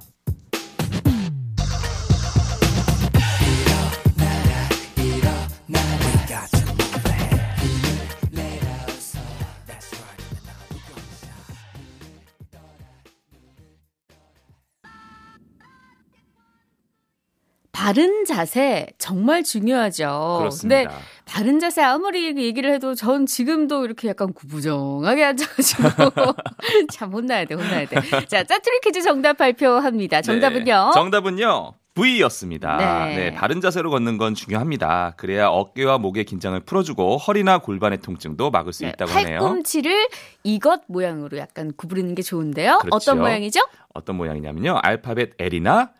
바른 17.87 18.25
자세 18.25 18.89
정말 18.99 19.45
중요하죠. 19.45 20.39
그렇습니다. 20.41 20.91
근데 20.91 21.05
바른 21.25 21.61
자세 21.61 21.83
아무리 21.83 22.37
얘기를 22.37 22.73
해도 22.73 22.97
전 22.97 23.27
지금도 23.27 23.85
이렇게 23.85 24.09
약간 24.09 24.33
구부정하게 24.33 25.25
앉아가지고 25.25 25.83
참 26.93 27.13
혼나야 27.13 27.45
돼, 27.45 27.55
혼나야 27.55 27.87
돼. 27.87 28.27
자, 28.27 28.43
짜투리 28.43 28.81
퀴즈 28.81 29.03
정답 29.03 29.37
발표합니다. 29.37 30.21
정답은요? 30.21 30.65
네, 30.65 30.91
정답은요. 30.95 31.75
V였습니다. 31.95 32.77
네. 32.77 33.17
네. 33.17 33.35
바른 33.35 33.61
자세로 33.61 33.91
걷는 33.91 34.19
건 34.19 34.35
중요합니다. 34.35 35.15
그래야 35.17 35.47
어깨와 35.47 35.99
목의 35.99 36.25
긴장을 36.25 36.59
풀어주고 36.59 37.19
허리나 37.19 37.59
골반의 37.59 37.99
통증도 37.99 38.51
막을 38.51 38.73
수 38.73 38.83
네, 38.83 38.89
있다고 38.89 39.13
하네요. 39.13 39.39
팔꿈치를 39.39 40.09
이것 40.43 40.81
모양으로 40.89 41.39
약간 41.39 41.73
구부리는 41.77 42.17
게 42.17 42.23
좋은데요. 42.23 42.79
그렇죠. 42.81 42.97
어떤 42.97 43.21
모양이죠? 43.21 43.61
어떤 43.95 44.17
모양이냐면요. 44.17 44.81
알파벳 44.83 45.35
L이나 45.39 45.93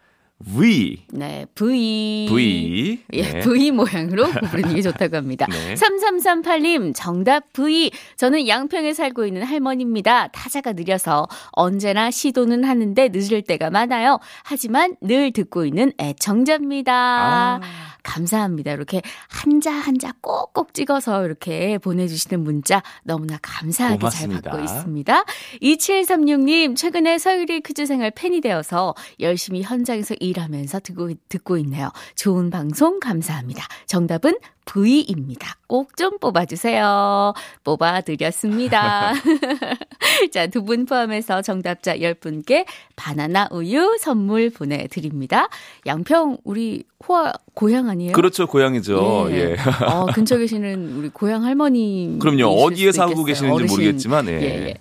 V, 0.45 1.07
네, 1.13 1.47
V. 1.55 2.27
V. 2.29 3.05
예, 3.15 3.23
네. 3.23 3.41
V 3.41 3.71
모양으로 3.71 4.27
구부리는 4.27 4.75
게 4.75 4.83
좋다고 4.83 5.17
합니다. 5.17 5.47
네. 5.51 5.75
3338님, 5.75 6.93
정답 6.95 7.53
V. 7.55 7.91
저는 8.17 8.47
양평에 8.47 8.93
살고 8.93 9.25
있는 9.27 9.43
할머니입니다. 9.43 10.29
타자가 10.29 10.75
느려서 10.75 11.27
언제나 11.53 12.11
시도는 12.11 12.65
하는데 12.65 13.09
늦을 13.09 13.43
때가 13.43 13.71
많아요. 13.71 14.19
하지만 14.45 14.97
늘 15.01 15.33
듣고 15.33 15.65
있는 15.65 15.93
애청자입니다. 15.99 16.93
아. 16.93 17.61
감사합니다. 18.07 18.73
이렇게 18.73 19.03
한자 19.29 19.73
한자 19.73 20.13
꼭꼭 20.21 20.73
찍어서 20.73 21.27
이렇게 21.27 21.77
보내주시는 21.79 22.43
문자 22.45 22.83
너무나 23.03 23.37
감사하게 23.43 23.99
고맙습니다. 23.99 24.43
잘 24.43 24.51
받고 24.53 24.65
있습니다. 24.65 25.25
2736님, 25.61 26.77
최근에 26.77 27.19
서유리 27.19 27.61
퀴즈 27.63 27.85
생활 27.85 28.13
팬이 28.13 28.41
되어서 28.41 28.95
열심히 29.19 29.63
현장에서 29.63 30.15
일하면서 30.29 30.81
듣고, 30.81 31.11
듣고 31.29 31.57
있네요. 31.59 31.91
좋은 32.15 32.51
방송 32.51 33.01
감사합니다. 33.01 33.65
정답은 33.87 34.37
V입니다. 34.67 35.55
꼭 35.69 35.97
좀 35.97 36.19
뽑아주세요. 36.19 37.33
뽑아드렸습니다. 37.65 39.13
자, 40.33 40.47
두 40.49 40.63
분 40.67 40.85
포함해서 40.87 41.41
정답자 41.43 41.97
10분께 41.97 42.67
바나나 42.97 43.49
우유 43.53 43.97
선물 44.01 44.51
보내드립니다. 44.51 45.49
양평, 45.87 46.39
우리 46.45 46.83
호화 47.07 47.33
고향 47.55 47.89
아니에요? 47.89 48.13
그렇죠. 48.13 48.47
고향이죠. 48.49 49.29
예. 49.31 49.35
예. 49.37 49.57
어, 49.87 50.07
근처 50.07 50.37
계시는 50.37 50.97
우리 50.99 51.09
고향 51.11 51.45
할머니. 51.45 52.19
그럼요. 52.21 52.47
어디에 52.49 52.91
살고 52.91 53.23
계시는지 53.25 53.65
모르겠지만, 53.65 54.29
예. 54.29 54.33
예, 54.33 54.45
예. 54.69 54.75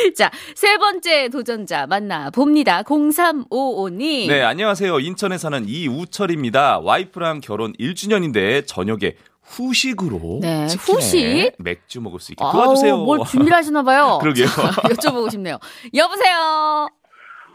자, 0.16 0.30
세 0.54 0.76
번째 0.78 1.28
도전자 1.28 1.86
만나봅니다. 1.86 2.82
0355님. 2.82 4.28
네, 4.28 4.42
안녕하세요. 4.42 5.00
인천에 5.00 5.38
사는 5.38 5.64
이우철입니다. 5.66 6.80
와이프랑 6.80 7.40
결혼 7.40 7.72
1주년인데 7.74 8.66
저녁에 8.66 9.14
후식으로 9.42 10.38
네, 10.42 10.66
후식? 10.78 11.52
맥주 11.58 12.00
먹을 12.00 12.20
수 12.20 12.32
있게 12.32 12.42
도와주세요. 12.42 12.94
아우, 12.94 13.04
뭘 13.04 13.20
준비를 13.26 13.56
하시나 13.56 13.82
봐요. 13.82 14.18
그러게요. 14.22 14.46
자, 14.46 14.70
여쭤보고 14.82 15.30
싶네요. 15.30 15.58
여보세요. 15.94 16.88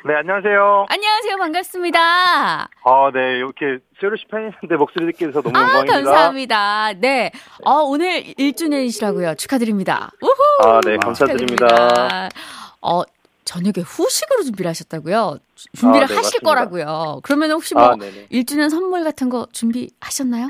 네, 0.08 0.14
안녕하세요. 0.14 0.86
안녕하세요. 0.90 1.38
반갑습니다. 1.38 2.00
아, 2.00 3.12
네, 3.12 3.38
이렇게 3.38 3.80
세로시 4.00 4.26
팬인데 4.30 4.76
목소리 4.78 5.12
듣게 5.12 5.26
돼서 5.28 5.42
너무 5.42 5.58
아, 5.58 5.62
영광입니다. 5.62 5.94
감사합니다. 5.94 6.94
네. 7.00 7.32
어, 7.64 7.78
오늘 7.82 8.22
1주년이시라고요. 8.38 9.36
축하드립니다. 9.38 10.12
우후! 10.22 10.34
아, 10.64 10.80
네, 10.86 10.98
감사드립니다. 10.98 11.68
축하드립니다. 11.68 12.30
어, 12.82 13.02
저녁에 13.44 13.74
후식으로 13.86 14.44
준비를 14.44 14.70
하셨다고요? 14.70 15.38
주- 15.56 15.68
준비를 15.74 16.06
아, 16.06 16.08
네, 16.08 16.16
하실 16.16 16.40
맞습니다. 16.42 16.50
거라고요. 16.50 17.20
그러면 17.24 17.52
혹시 17.52 17.74
뭐 17.76 17.84
아, 17.84 17.96
네네. 17.96 18.28
1주년 18.32 18.70
선물 18.70 19.04
같은 19.04 19.30
거 19.30 19.48
준비하셨나요? 19.52 20.50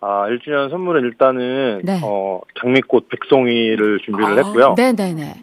아, 0.00 0.26
1주년 0.28 0.70
선물은 0.70 1.02
일단은, 1.04 1.80
네. 1.84 2.00
어, 2.04 2.40
장미꽃 2.60 3.08
백송이를 3.08 4.00
준비를 4.04 4.38
했고요. 4.38 4.74
네. 4.76 4.92
네 4.92 5.12
네 5.14 5.42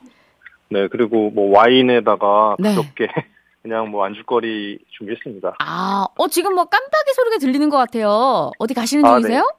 네. 0.69 0.87
그리고 0.87 1.29
뭐 1.31 1.55
와인에다가 1.57 2.55
네. 2.59 2.75
가볍게 2.75 3.07
그냥 3.61 3.89
뭐 3.89 4.05
안주거리 4.05 4.79
준비했습니다. 4.97 5.55
아, 5.59 6.05
어, 6.15 6.27
지금 6.27 6.53
뭐 6.55 6.65
깜빡이 6.65 7.13
소리가 7.13 7.37
들리는 7.39 7.69
것 7.69 7.77
같아요. 7.77 8.51
어디 8.57 8.73
가시는 8.73 9.05
아, 9.05 9.19
중이세요? 9.19 9.51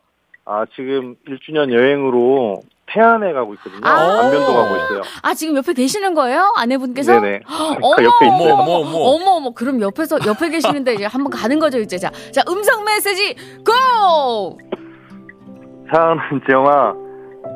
아, 0.46 0.64
지금 0.74 1.16
1주년 1.28 1.72
여행으로 1.72 2.62
태안에 2.94 3.32
가고 3.32 3.54
있거든요. 3.54 3.80
아. 3.82 4.20
안면도 4.20 4.54
가고 4.54 4.76
있어요. 4.76 5.02
아, 5.22 5.34
지금 5.34 5.56
옆에 5.56 5.72
계시는 5.72 6.14
거예요? 6.14 6.52
아내분께서? 6.56 7.20
네네. 7.20 7.40
어머, 7.82 7.96
그 7.96 8.04
옆에 8.04 8.26
어머, 8.26 8.36
있어요. 8.36 8.54
어머, 8.54 8.72
어머. 8.72 8.98
어머, 8.98 9.30
어머, 9.32 9.50
그럼 9.50 9.80
옆에서, 9.80 10.18
옆에 10.24 10.48
계시는데 10.50 10.94
이제 10.94 11.04
한번 11.04 11.32
가는 11.32 11.58
거죠, 11.58 11.78
이제. 11.80 11.98
자, 11.98 12.10
자, 12.32 12.42
음성 12.48 12.84
메시지, 12.84 13.34
고! 13.64 14.58
사랑하는 15.90 16.40
재영아, 16.48 16.94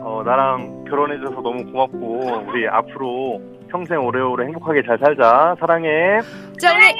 어, 0.03 0.22
나랑 0.24 0.85
결혼해줘서 0.90 1.40
너무 1.40 1.64
고맙고, 1.70 2.44
우리 2.48 2.66
앞으로 2.68 3.40
평생 3.70 4.05
오래오래 4.05 4.46
행복하게 4.46 4.83
잘 4.87 4.98
살자. 4.98 5.55
사랑해. 5.61 6.18
자, 6.61 6.72
우리. 6.74 6.85
아, 6.85 6.88
어떡해. 6.90 6.94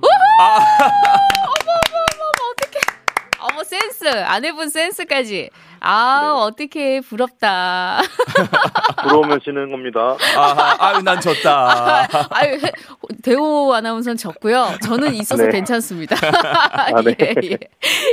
어머, 0.00 1.21
센스. 4.02 4.08
아내분 4.08 4.68
센스까지. 4.68 5.50
아, 5.80 6.20
네. 6.22 6.28
어떡해. 6.28 7.00
부럽다. 7.00 8.00
부러우면 9.02 9.40
지는 9.42 9.70
겁니다. 9.70 10.16
아하, 10.36 10.76
아유, 10.78 11.02
난 11.02 11.20
졌다. 11.20 12.08
아유, 12.30 12.60
대호 13.22 13.72
아나운서는 13.74 14.16
졌고요. 14.16 14.76
저는 14.84 15.14
있어서 15.14 15.44
네. 15.44 15.50
괜찮습니다. 15.50 16.16
네. 17.04 17.16
예, 17.20 17.34
예. 17.42 17.58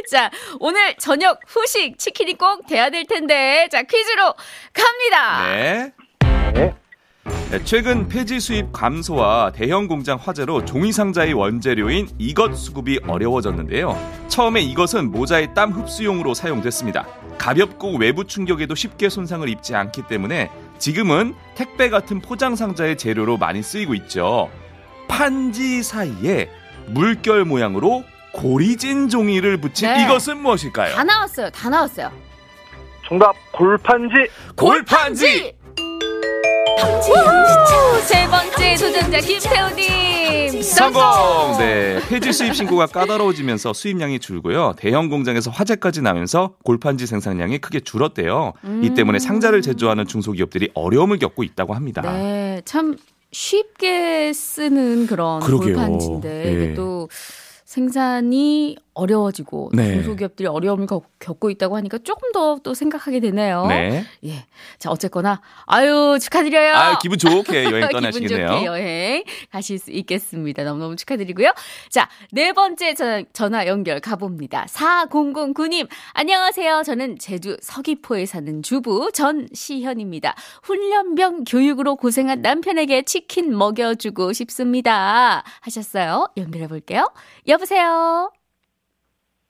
자, 0.10 0.32
오늘 0.60 0.96
저녁 0.96 1.40
후식 1.48 1.98
치킨이 1.98 2.38
꼭 2.38 2.66
돼야 2.68 2.90
될 2.90 3.06
텐데. 3.06 3.68
자, 3.72 3.84
퀴즈로 3.84 4.34
갑니다. 4.74 5.48
네. 5.50 5.94
네. 6.54 6.76
네, 7.52 7.64
최근 7.64 8.08
폐지 8.08 8.40
수입 8.40 8.72
감소와 8.72 9.52
대형 9.54 9.88
공장 9.88 10.20
화재로 10.22 10.66
종이 10.66 10.92
상자의 10.92 11.34
원재료인 11.34 12.08
이것 12.20 12.56
수급이 12.56 13.00
어려워졌는데요. 13.08 13.98
처음에 14.28 14.62
이것은 14.62 15.12
모자의 15.12 15.54
땀 15.56 15.72
흡수용으로 15.72 16.34
사용됐습니다. 16.36 17.08
가볍고 17.40 17.98
외부 17.98 18.26
충격에도 18.26 18.76
쉽게 18.76 19.10
손상을 19.10 19.48
입지 19.50 19.74
않기 19.74 20.04
때문에 20.08 20.52
지금은 20.78 21.34
택배 21.56 21.90
같은 21.90 22.22
포장 22.22 22.56
상자의 22.56 22.98
재료로 22.98 23.38
많이 23.38 23.64
쓰이고 23.64 23.96
있죠. 23.96 24.52
판지 25.08 25.82
사이에 25.82 26.50
물결 26.88 27.46
모양으로 27.46 28.04
고리진 28.32 29.10
종이를 29.10 29.58
붙인 29.58 29.92
네. 29.92 30.04
이것은 30.04 30.38
무엇일까요? 30.38 30.94
다 30.94 31.04
나왔어요. 31.04 31.50
다 31.50 31.70
나왔어요. 31.70 32.12
정답, 33.08 33.34
골판지. 33.52 34.14
골판지! 34.56 35.59
세 38.06 38.28
번째 38.28 38.76
도전자 38.76 39.20
김태우님 39.20 40.62
성공! 40.62 41.02
네. 41.58 42.00
폐지 42.08 42.32
수입 42.32 42.56
신고가 42.56 42.86
까다로워지면서 42.88 43.74
수입량이 43.74 44.20
줄고요. 44.20 44.74
대형 44.78 45.10
공장에서 45.10 45.52
화재까지 45.52 46.02
나면서 46.02 46.56
골판지 46.64 47.06
생산량이 47.06 47.58
크게 47.60 47.82
줄었대요. 47.82 48.54
이 48.82 48.92
때문에 48.94 49.20
상자를 49.20 49.62
제조하는 49.62 50.08
중소기업들이 50.08 50.72
어려움을 50.74 51.20
겪고 51.20 51.44
있다고 51.44 51.74
합니다. 51.74 52.02
네, 52.02 52.62
참 52.66 52.96
쉽게 53.32 54.32
쓰는 54.34 55.06
그런 55.08 55.42
그러게요. 55.42 55.76
골판지인데 55.76 56.46
예. 56.46 56.52
이게 56.52 56.74
또 56.76 57.10
생산이 57.66 58.78
어려워지고 58.94 59.72
네. 59.74 59.94
중소기업들이 59.96 60.48
어려움을 60.48 60.88
겪- 60.88 61.06
겪고 61.20 61.50
있다고 61.50 61.76
하니까 61.78 61.98
조금 62.00 62.32
더 62.32 62.50
또 62.64 62.74
생각하게 62.74 63.20
되네요. 63.20 63.68
네. 63.68 64.04
예. 64.26 64.46
자, 64.80 64.90
어쨌거나 64.92 65.42
아유, 65.66 66.18
축하드려요. 66.22 66.74
아, 66.74 66.98
기분 67.00 67.18
좋게 67.18 67.64
여행 67.66 67.88
기분 67.88 67.90
떠나시겠네요. 68.02 68.48
좋게 68.50 68.66
여행 68.66 69.24
가실 69.52 69.78
수 69.80 69.92
있겠습니다. 69.92 70.64
너무너무 70.64 70.96
축하드리고요. 70.96 71.52
자, 71.90 72.10
네 72.32 72.52
번째 72.54 72.94
전- 72.96 73.26
전화 73.34 73.66
연결 73.68 74.00
가 74.00 74.16
봅니다. 74.16 74.66
4009님, 74.70 75.88
안녕하세요. 76.14 76.84
저는 76.86 77.18
제주 77.20 77.56
서귀포에 77.62 78.26
사는 78.26 78.62
주부 78.64 79.12
전시현입니다. 79.14 80.36
훈련병 80.64 81.44
교육으로 81.46 81.96
고생한 81.96 82.42
남편에게 82.42 83.04
치킨 83.04 83.56
먹여 83.58 83.96
주고 83.96 84.34
싶습니다. 84.34 85.44
하셨어요. 85.62 86.28
연결해 86.38 86.68
볼게요. 86.68 87.10
여보세요. 87.48 88.32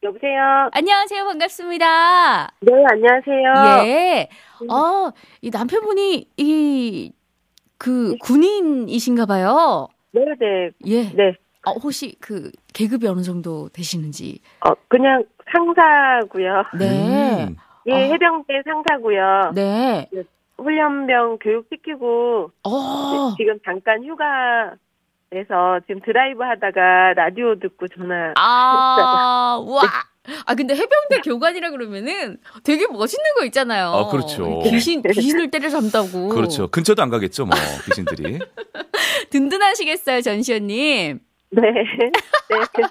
여보세요. 0.02 0.70
안녕하세요. 0.72 1.26
반갑습니다. 1.26 2.52
네, 2.62 2.72
안녕하세요. 2.90 3.86
예. 3.86 4.30
어, 4.72 5.12
이 5.42 5.50
남편분이 5.50 6.26
이, 6.38 7.12
그, 7.78 8.16
군인이신가 8.22 9.26
봐요. 9.26 9.90
네, 10.12 10.22
네, 10.40 10.70
예. 10.86 11.04
네. 11.14 11.36
어, 11.66 11.72
혹시 11.74 12.16
그, 12.22 12.50
계급이 12.74 13.08
어느 13.08 13.22
정도 13.24 13.68
되시는지. 13.70 14.40
어, 14.62 14.74
그냥 14.88 15.26
상사고요. 15.52 16.64
네. 16.80 17.46
음. 17.48 17.56
예, 17.88 17.94
아. 17.94 17.98
해병대 17.98 18.62
상사고요. 18.66 19.52
네. 19.54 20.10
훈련병 20.58 21.40
교육시키고 21.40 22.52
어, 22.64 23.36
지금 23.38 23.58
잠깐 23.66 24.04
휴가 24.04 24.74
그래서 25.30 25.80
지금 25.86 26.02
드라이브 26.02 26.44
하다가 26.44 27.14
라디오 27.14 27.60
듣고 27.60 27.88
전화. 27.88 28.34
아, 28.36 29.64
와. 29.64 29.82
아 30.46 30.54
근데 30.54 30.76
해병대 30.76 31.22
교관이라 31.24 31.72
그러면은 31.72 32.38
되게 32.64 32.88
멋있는 32.88 33.26
거 33.38 33.46
있잖아요. 33.46 33.88
아, 33.88 34.10
그렇죠. 34.10 34.60
귀신 34.64 35.02
귀신을 35.02 35.50
때려잡다고. 35.50 36.30
그렇죠. 36.30 36.68
근처도 36.68 37.02
안 37.02 37.10
가겠죠, 37.10 37.46
뭐 37.46 37.56
귀신들이. 37.86 38.40
든든하시겠어요, 39.32 40.22
전시현님. 40.22 41.20
네. 41.52 41.62
네. 41.62 42.84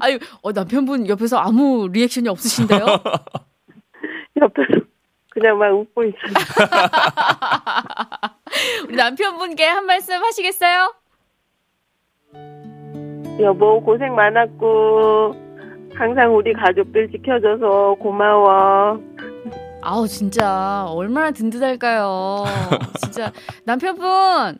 아유, 0.00 0.18
어, 0.42 0.52
남편분 0.52 1.08
옆에서 1.08 1.38
아무 1.38 1.88
리액션이 1.92 2.28
없으신데요? 2.28 2.80
옆에서 4.40 4.86
그냥 5.30 5.58
막 5.58 5.72
웃고 5.74 6.04
있어요. 6.04 6.32
우리 8.86 8.96
남편분께 8.96 9.64
한 9.64 9.86
말씀 9.86 10.22
하시겠어요? 10.22 10.94
여보 13.40 13.82
고생 13.82 14.14
많았고 14.14 15.34
항상 15.94 16.34
우리 16.34 16.52
가족들 16.52 17.10
지켜줘서 17.10 17.94
고마워. 18.00 19.00
아우 19.82 20.08
진짜 20.08 20.86
얼마나 20.88 21.30
든든할까요? 21.30 22.44
진짜 23.02 23.32
남편분 23.64 24.58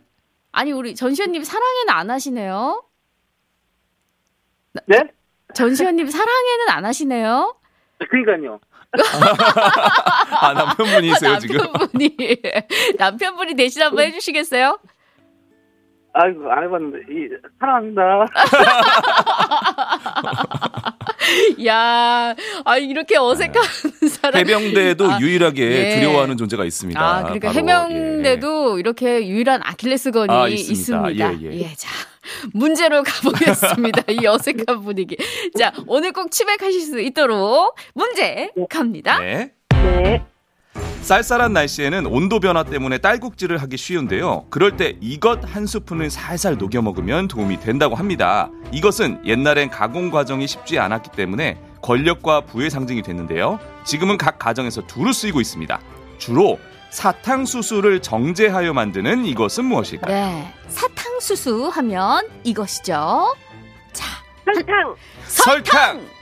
아니 0.52 0.72
우리 0.72 0.94
전시현님 0.94 1.42
사랑해는 1.42 1.90
안 1.90 2.10
하시네요. 2.10 2.82
네? 4.86 5.02
전시현님 5.54 6.08
사랑해는 6.08 6.68
안 6.68 6.84
하시네요. 6.84 7.56
그러니까요. 8.08 8.60
아 10.40 10.52
남편분이세요 10.54 11.38
지금? 11.40 11.56
남편분이 11.56 12.16
남편분이 12.98 13.54
대신 13.54 13.82
한번 13.82 14.04
해주시겠어요? 14.06 14.78
아이고, 16.18 16.50
아이고, 16.50 16.78
이, 17.10 17.28
사랑합니다. 17.60 18.26
야, 21.66 22.34
아 22.64 22.78
이렇게 22.78 23.18
어색한 23.18 23.62
사람. 24.08 24.40
해병대도 24.40 25.10
아, 25.12 25.18
유일하게 25.20 25.62
예. 25.62 25.96
두려워하는 25.96 26.38
존재가 26.38 26.64
있습니다. 26.64 26.98
아, 27.00 27.22
그러니까 27.24 27.52
바로, 27.52 27.58
해병대도 27.58 28.78
이렇게 28.78 29.28
유일한 29.28 29.60
아킬레스건이 29.62 30.32
아, 30.32 30.48
있습니다. 30.48 31.10
있습니다. 31.10 31.42
예, 31.42 31.60
예. 31.60 31.74
자, 31.74 31.90
문제로 32.54 33.02
가보겠습니다. 33.02 34.04
이 34.12 34.26
어색한 34.26 34.82
분위기. 34.84 35.16
자, 35.58 35.72
오늘 35.86 36.12
꼭 36.12 36.30
치백하실 36.30 36.80
수 36.80 37.00
있도록 37.00 37.76
문제 37.94 38.50
갑니다. 38.70 39.18
예. 39.22 39.26
네. 39.26 39.52
네. 40.02 40.26
쌀쌀한 41.06 41.52
날씨에는 41.52 42.04
온도 42.06 42.40
변화 42.40 42.64
때문에 42.64 42.98
딸꾹질을 42.98 43.58
하기 43.58 43.76
쉬운데요. 43.76 44.46
그럴 44.50 44.76
때 44.76 44.96
이것 45.00 45.38
한 45.44 45.64
스푼을 45.64 46.10
살살 46.10 46.58
녹여 46.58 46.82
먹으면 46.82 47.28
도움이 47.28 47.60
된다고 47.60 47.94
합니다. 47.94 48.50
이것은 48.72 49.20
옛날엔 49.24 49.70
가공 49.70 50.10
과정이 50.10 50.48
쉽지 50.48 50.80
않았기 50.80 51.10
때문에 51.12 51.60
권력과 51.80 52.40
부의 52.40 52.70
상징이 52.70 53.02
됐는데요. 53.02 53.60
지금은 53.84 54.18
각 54.18 54.40
가정에서 54.40 54.84
두루 54.88 55.12
쓰이고 55.12 55.40
있습니다. 55.40 55.80
주로 56.18 56.58
사탕수수를 56.90 58.02
정제하여 58.02 58.72
만드는 58.72 59.26
이것은 59.26 59.64
무엇일까요? 59.66 60.12
네. 60.12 60.52
사탕수수 60.66 61.68
하면 61.68 62.26
이것이죠. 62.42 63.32
자, 63.92 64.04
설탕. 64.44 64.96
설탕! 65.28 66.15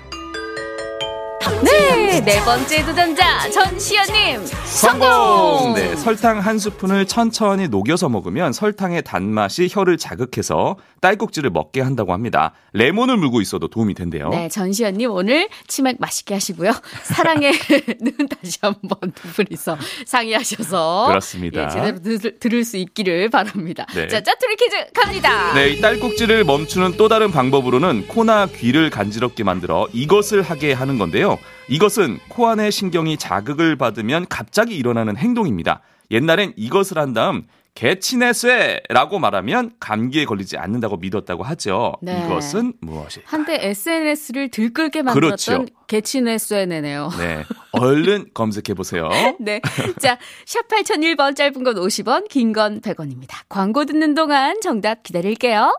네. 1.62 2.20
네 2.24 2.40
번째 2.44 2.84
도전자, 2.86 3.50
전시현님. 3.50 4.46
성공! 4.64 5.08
성공! 5.10 5.74
네, 5.74 5.96
설탕 5.96 6.38
한 6.38 6.58
스푼을 6.58 7.06
천천히 7.06 7.68
녹여서 7.68 8.08
먹으면 8.08 8.52
설탕의 8.52 9.02
단맛이 9.02 9.68
혀를 9.70 9.98
자극해서 9.98 10.76
딸꾹질을 11.00 11.50
먹게 11.50 11.80
한다고 11.80 12.12
합니다. 12.12 12.52
레몬을 12.72 13.16
물고 13.18 13.40
있어도 13.40 13.68
도움이 13.68 13.94
된대요. 13.94 14.30
네, 14.30 14.48
전시현님 14.48 15.10
오늘 15.10 15.48
치맥 15.66 15.96
맛있게 15.98 16.34
하시고요. 16.34 16.72
사랑에는 17.02 17.52
다시 18.40 18.58
한번 18.62 19.12
두 19.14 19.28
분이서 19.28 19.76
상의하셔서 20.06 21.06
그렇습니다. 21.08 21.64
예, 21.64 21.68
제대로 21.68 22.00
들, 22.00 22.38
들을 22.38 22.64
수 22.64 22.76
있기를 22.78 23.28
바랍니다. 23.28 23.86
네. 23.94 24.06
자, 24.08 24.22
짜투리 24.22 24.56
퀴즈 24.56 24.76
갑니다. 24.94 25.52
네, 25.54 25.70
이 25.70 25.80
딸꾹질을 25.80 26.44
멈추는 26.44 26.92
또 26.96 27.08
다른 27.08 27.30
방법으로는 27.30 28.06
코나 28.08 28.46
귀를 28.46 28.88
간지럽게 28.88 29.44
만들어 29.44 29.88
이것을 29.92 30.42
하게 30.42 30.72
하는 30.72 30.98
건데요. 30.98 31.33
이것은 31.68 32.18
코 32.28 32.48
안의 32.48 32.72
신경이 32.72 33.16
자극을 33.16 33.76
받으면 33.76 34.26
갑자기 34.28 34.76
일어나는 34.76 35.16
행동입니다. 35.16 35.80
옛날엔 36.10 36.52
이것을 36.56 36.98
한 36.98 37.12
다음 37.14 37.46
개치네쇠라고 37.74 39.18
말하면 39.18 39.72
감기에 39.80 40.24
걸리지 40.26 40.56
않는다고 40.56 40.96
믿었다고 40.98 41.42
하죠. 41.42 41.94
네. 42.02 42.24
이것은 42.24 42.74
무엇일까요? 42.80 43.24
한때 43.26 43.58
SNS를 43.68 44.50
들끓게 44.50 45.02
만들었던 45.02 45.66
그렇죠. 45.66 45.74
개친의 45.88 46.38
쇠네네요. 46.38 47.10
네, 47.18 47.44
얼른 47.72 48.26
검색해 48.32 48.74
보세요. 48.74 49.08
네. 49.40 49.60
자, 49.98 50.18
샵 50.46 50.68
8001번 50.68 51.34
짧은 51.34 51.64
건 51.64 51.74
50원, 51.74 52.28
긴 52.28 52.52
건 52.52 52.80
100원입니다. 52.80 53.30
광고 53.48 53.84
듣는 53.84 54.14
동안 54.14 54.60
정답 54.60 55.02
기다릴게요. 55.02 55.76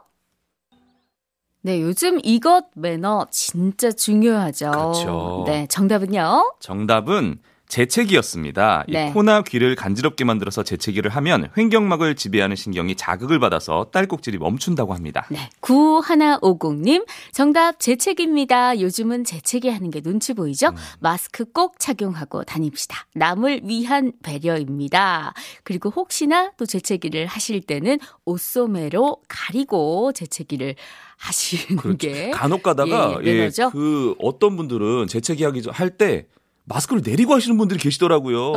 네, 1.66 1.82
요즘 1.82 2.20
이것 2.22 2.66
매너 2.76 3.26
진짜 3.32 3.92
중요하죠. 3.92 4.70
그렇죠. 4.70 5.44
네, 5.48 5.66
정답은요? 5.66 6.58
정답은 6.60 7.40
재채기였습니다. 7.76 8.86
네. 8.88 9.10
이 9.10 9.12
코나 9.12 9.42
귀를 9.42 9.76
간지럽게 9.76 10.24
만들어서 10.24 10.64
재채기를 10.64 11.12
하면 11.12 11.50
횡격막을 11.58 12.16
지배하는 12.16 12.56
신경이 12.56 12.96
자극을 12.96 13.40
받아서 13.40 13.88
딸꾹질이 13.92 14.38
멈춘다고 14.38 14.94
합니다. 14.94 15.28
네, 15.30 15.50
9150님, 15.60 17.06
정답 17.34 17.82
재채기입니다. 17.82 18.80
요즘은 18.80 19.26
재채기 19.26 19.68
하는 19.70 19.92
게 19.92 20.00
눈치 20.00 20.34
보이죠? 20.34 20.70
음. 20.70 20.76
마스크 21.02 21.44
꼭 21.44 21.78
착용하고 21.78 22.46
다닙시다. 22.46 23.08
남을 23.14 23.62
위한 23.66 24.14
배려입니다. 24.24 25.34
그리고 25.64 25.90
혹시나 25.90 26.54
또 26.56 26.66
재채기를 26.66 27.26
하실 27.26 27.60
때는 27.60 28.00
옷소매로 28.24 29.18
가리고 29.28 30.14
재채기를 30.14 30.76
하시는 31.18 31.76
그렇죠. 31.76 31.98
게 31.98 32.30
간혹 32.30 32.64
가다가 32.64 33.18
예, 33.22 33.26
예, 33.26 33.34
매너죠? 33.34 33.70
그 33.72 34.16
어떤 34.20 34.56
분들은 34.56 35.08
재채기 35.08 35.44
하기 35.44 35.64
할 35.72 35.98
때 35.98 36.28
마스크를 36.66 37.02
내리고 37.06 37.34
하시는 37.36 37.58
분들이 37.58 37.80
계시더라고요. 37.80 38.54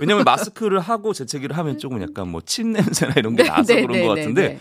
왜냐하면 0.00 0.24
마스크를 0.24 0.80
하고 0.80 1.12
재채기를 1.12 1.56
하면 1.58 1.78
조금 1.78 2.00
약간 2.02 2.28
뭐 2.28 2.40
침 2.44 2.72
냄새나 2.72 3.14
이런 3.16 3.36
게 3.36 3.42
나서 3.48 3.74
네, 3.74 3.82
그런 3.82 3.92
네, 3.98 4.06
것 4.06 4.14
네, 4.14 4.20
같은데 4.22 4.48
네. 4.48 4.60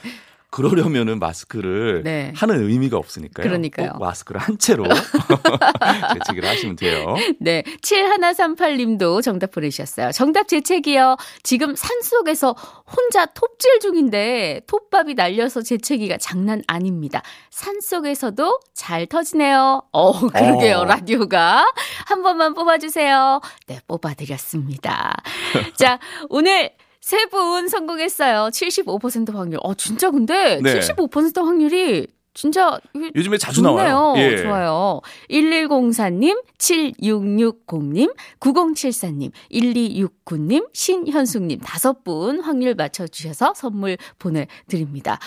그러려면은 0.52 1.18
마스크를 1.20 2.04
네. 2.04 2.34
하는 2.36 2.70
의미가 2.70 2.98
없으니까요. 2.98 3.48
그러니까요. 3.48 3.94
꼭 3.94 4.00
마스크를 4.00 4.42
한 4.42 4.58
채로 4.58 4.84
재채기를 6.14 6.48
하시면 6.48 6.76
돼요. 6.76 7.16
네, 7.40 7.64
7138님도 7.82 9.24
정답 9.24 9.52
보내주셨어요. 9.52 10.12
정답 10.12 10.50
재채기요. 10.50 11.16
지금 11.42 11.74
산 11.76 12.02
속에서 12.02 12.54
혼자 12.86 13.26
톱질 13.28 13.80
중인데 13.80 14.62
톱밥이 14.68 15.14
날려서 15.14 15.62
재채기가 15.62 16.18
장난 16.18 16.62
아닙니다. 16.68 17.22
산 17.50 17.80
속에서도 17.80 18.60
잘 18.74 19.06
터지네요. 19.08 19.84
어, 19.94 20.28
그러게요. 20.28 20.80
어. 20.80 20.86
라디오가. 20.86 21.66
한 22.06 22.24
번만 22.24 22.54
뽑아주세요. 22.54 23.40
네, 23.68 23.80
뽑아드렸습니다. 23.88 25.16
자, 25.80 26.00
오늘 26.30 26.72
세 27.02 27.26
분 27.26 27.68
성공했어요. 27.68 28.50
75% 28.52 29.34
확률. 29.34 29.60
어, 29.64 29.74
진짜 29.74 30.12
근데 30.12 30.60
네. 30.62 30.80
75% 30.80 31.44
확률이 31.44 32.08
진짜 32.34 32.80
요즘에 33.16 33.38
자주 33.38 33.62
좋네요. 33.62 33.76
나와요. 33.76 34.14
예. 34.18 34.38
좋아요. 34.38 35.02
1104님, 35.30 36.42
7660님, 36.58 38.14
9074님, 38.40 39.32
1269님, 39.52 40.70
신현숙님 40.72 41.60
다섯 41.60 42.04
분 42.06 42.40
확률 42.40 42.76
맞춰주셔서 42.76 43.54
선물 43.56 43.98
보내드립니다. 44.18 45.20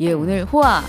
예, 0.00 0.12
오늘 0.12 0.44
호아 0.44 0.84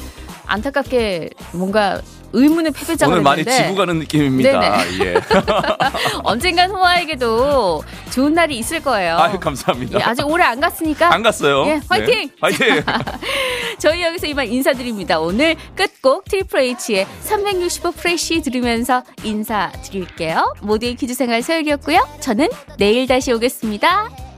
안타깝게 0.45 1.29
뭔가 1.53 1.99
의문의 2.31 2.71
패배자가 2.71 3.11
오늘 3.11 3.23
많이 3.23 3.43
지고 3.43 3.73
가는 3.73 3.97
느낌입니다. 3.97 4.83
예. 5.03 5.15
언젠간 6.23 6.69
호아에게도 6.69 7.83
좋은 8.11 8.35
날이 8.35 8.57
있을 8.59 8.83
거예요. 8.83 9.17
아유, 9.17 9.39
감사합니다. 9.39 9.99
예, 9.99 10.03
아직 10.03 10.27
오래 10.27 10.43
안 10.43 10.59
갔으니까 10.59 11.11
안 11.11 11.23
갔어요. 11.23 11.65
예, 11.65 11.81
화이팅! 11.89 12.27
네. 12.27 12.29
화이팅! 12.39 12.83
저희 13.79 14.03
여기서 14.03 14.27
이만 14.27 14.47
인사드립니다. 14.47 15.19
오늘 15.19 15.55
끝곡 15.75 16.25
트리플 16.25 16.59
H의 16.59 17.07
365 17.21 17.91
Fresh 17.93 18.41
들으면서 18.43 19.03
인사드릴게요. 19.23 20.53
모두의 20.61 20.95
퀴즈 20.95 21.15
생활 21.15 21.41
서유리였고요. 21.41 22.07
저는 22.19 22.47
내일 22.77 23.07
다시 23.07 23.31
오겠습니다. 23.31 24.28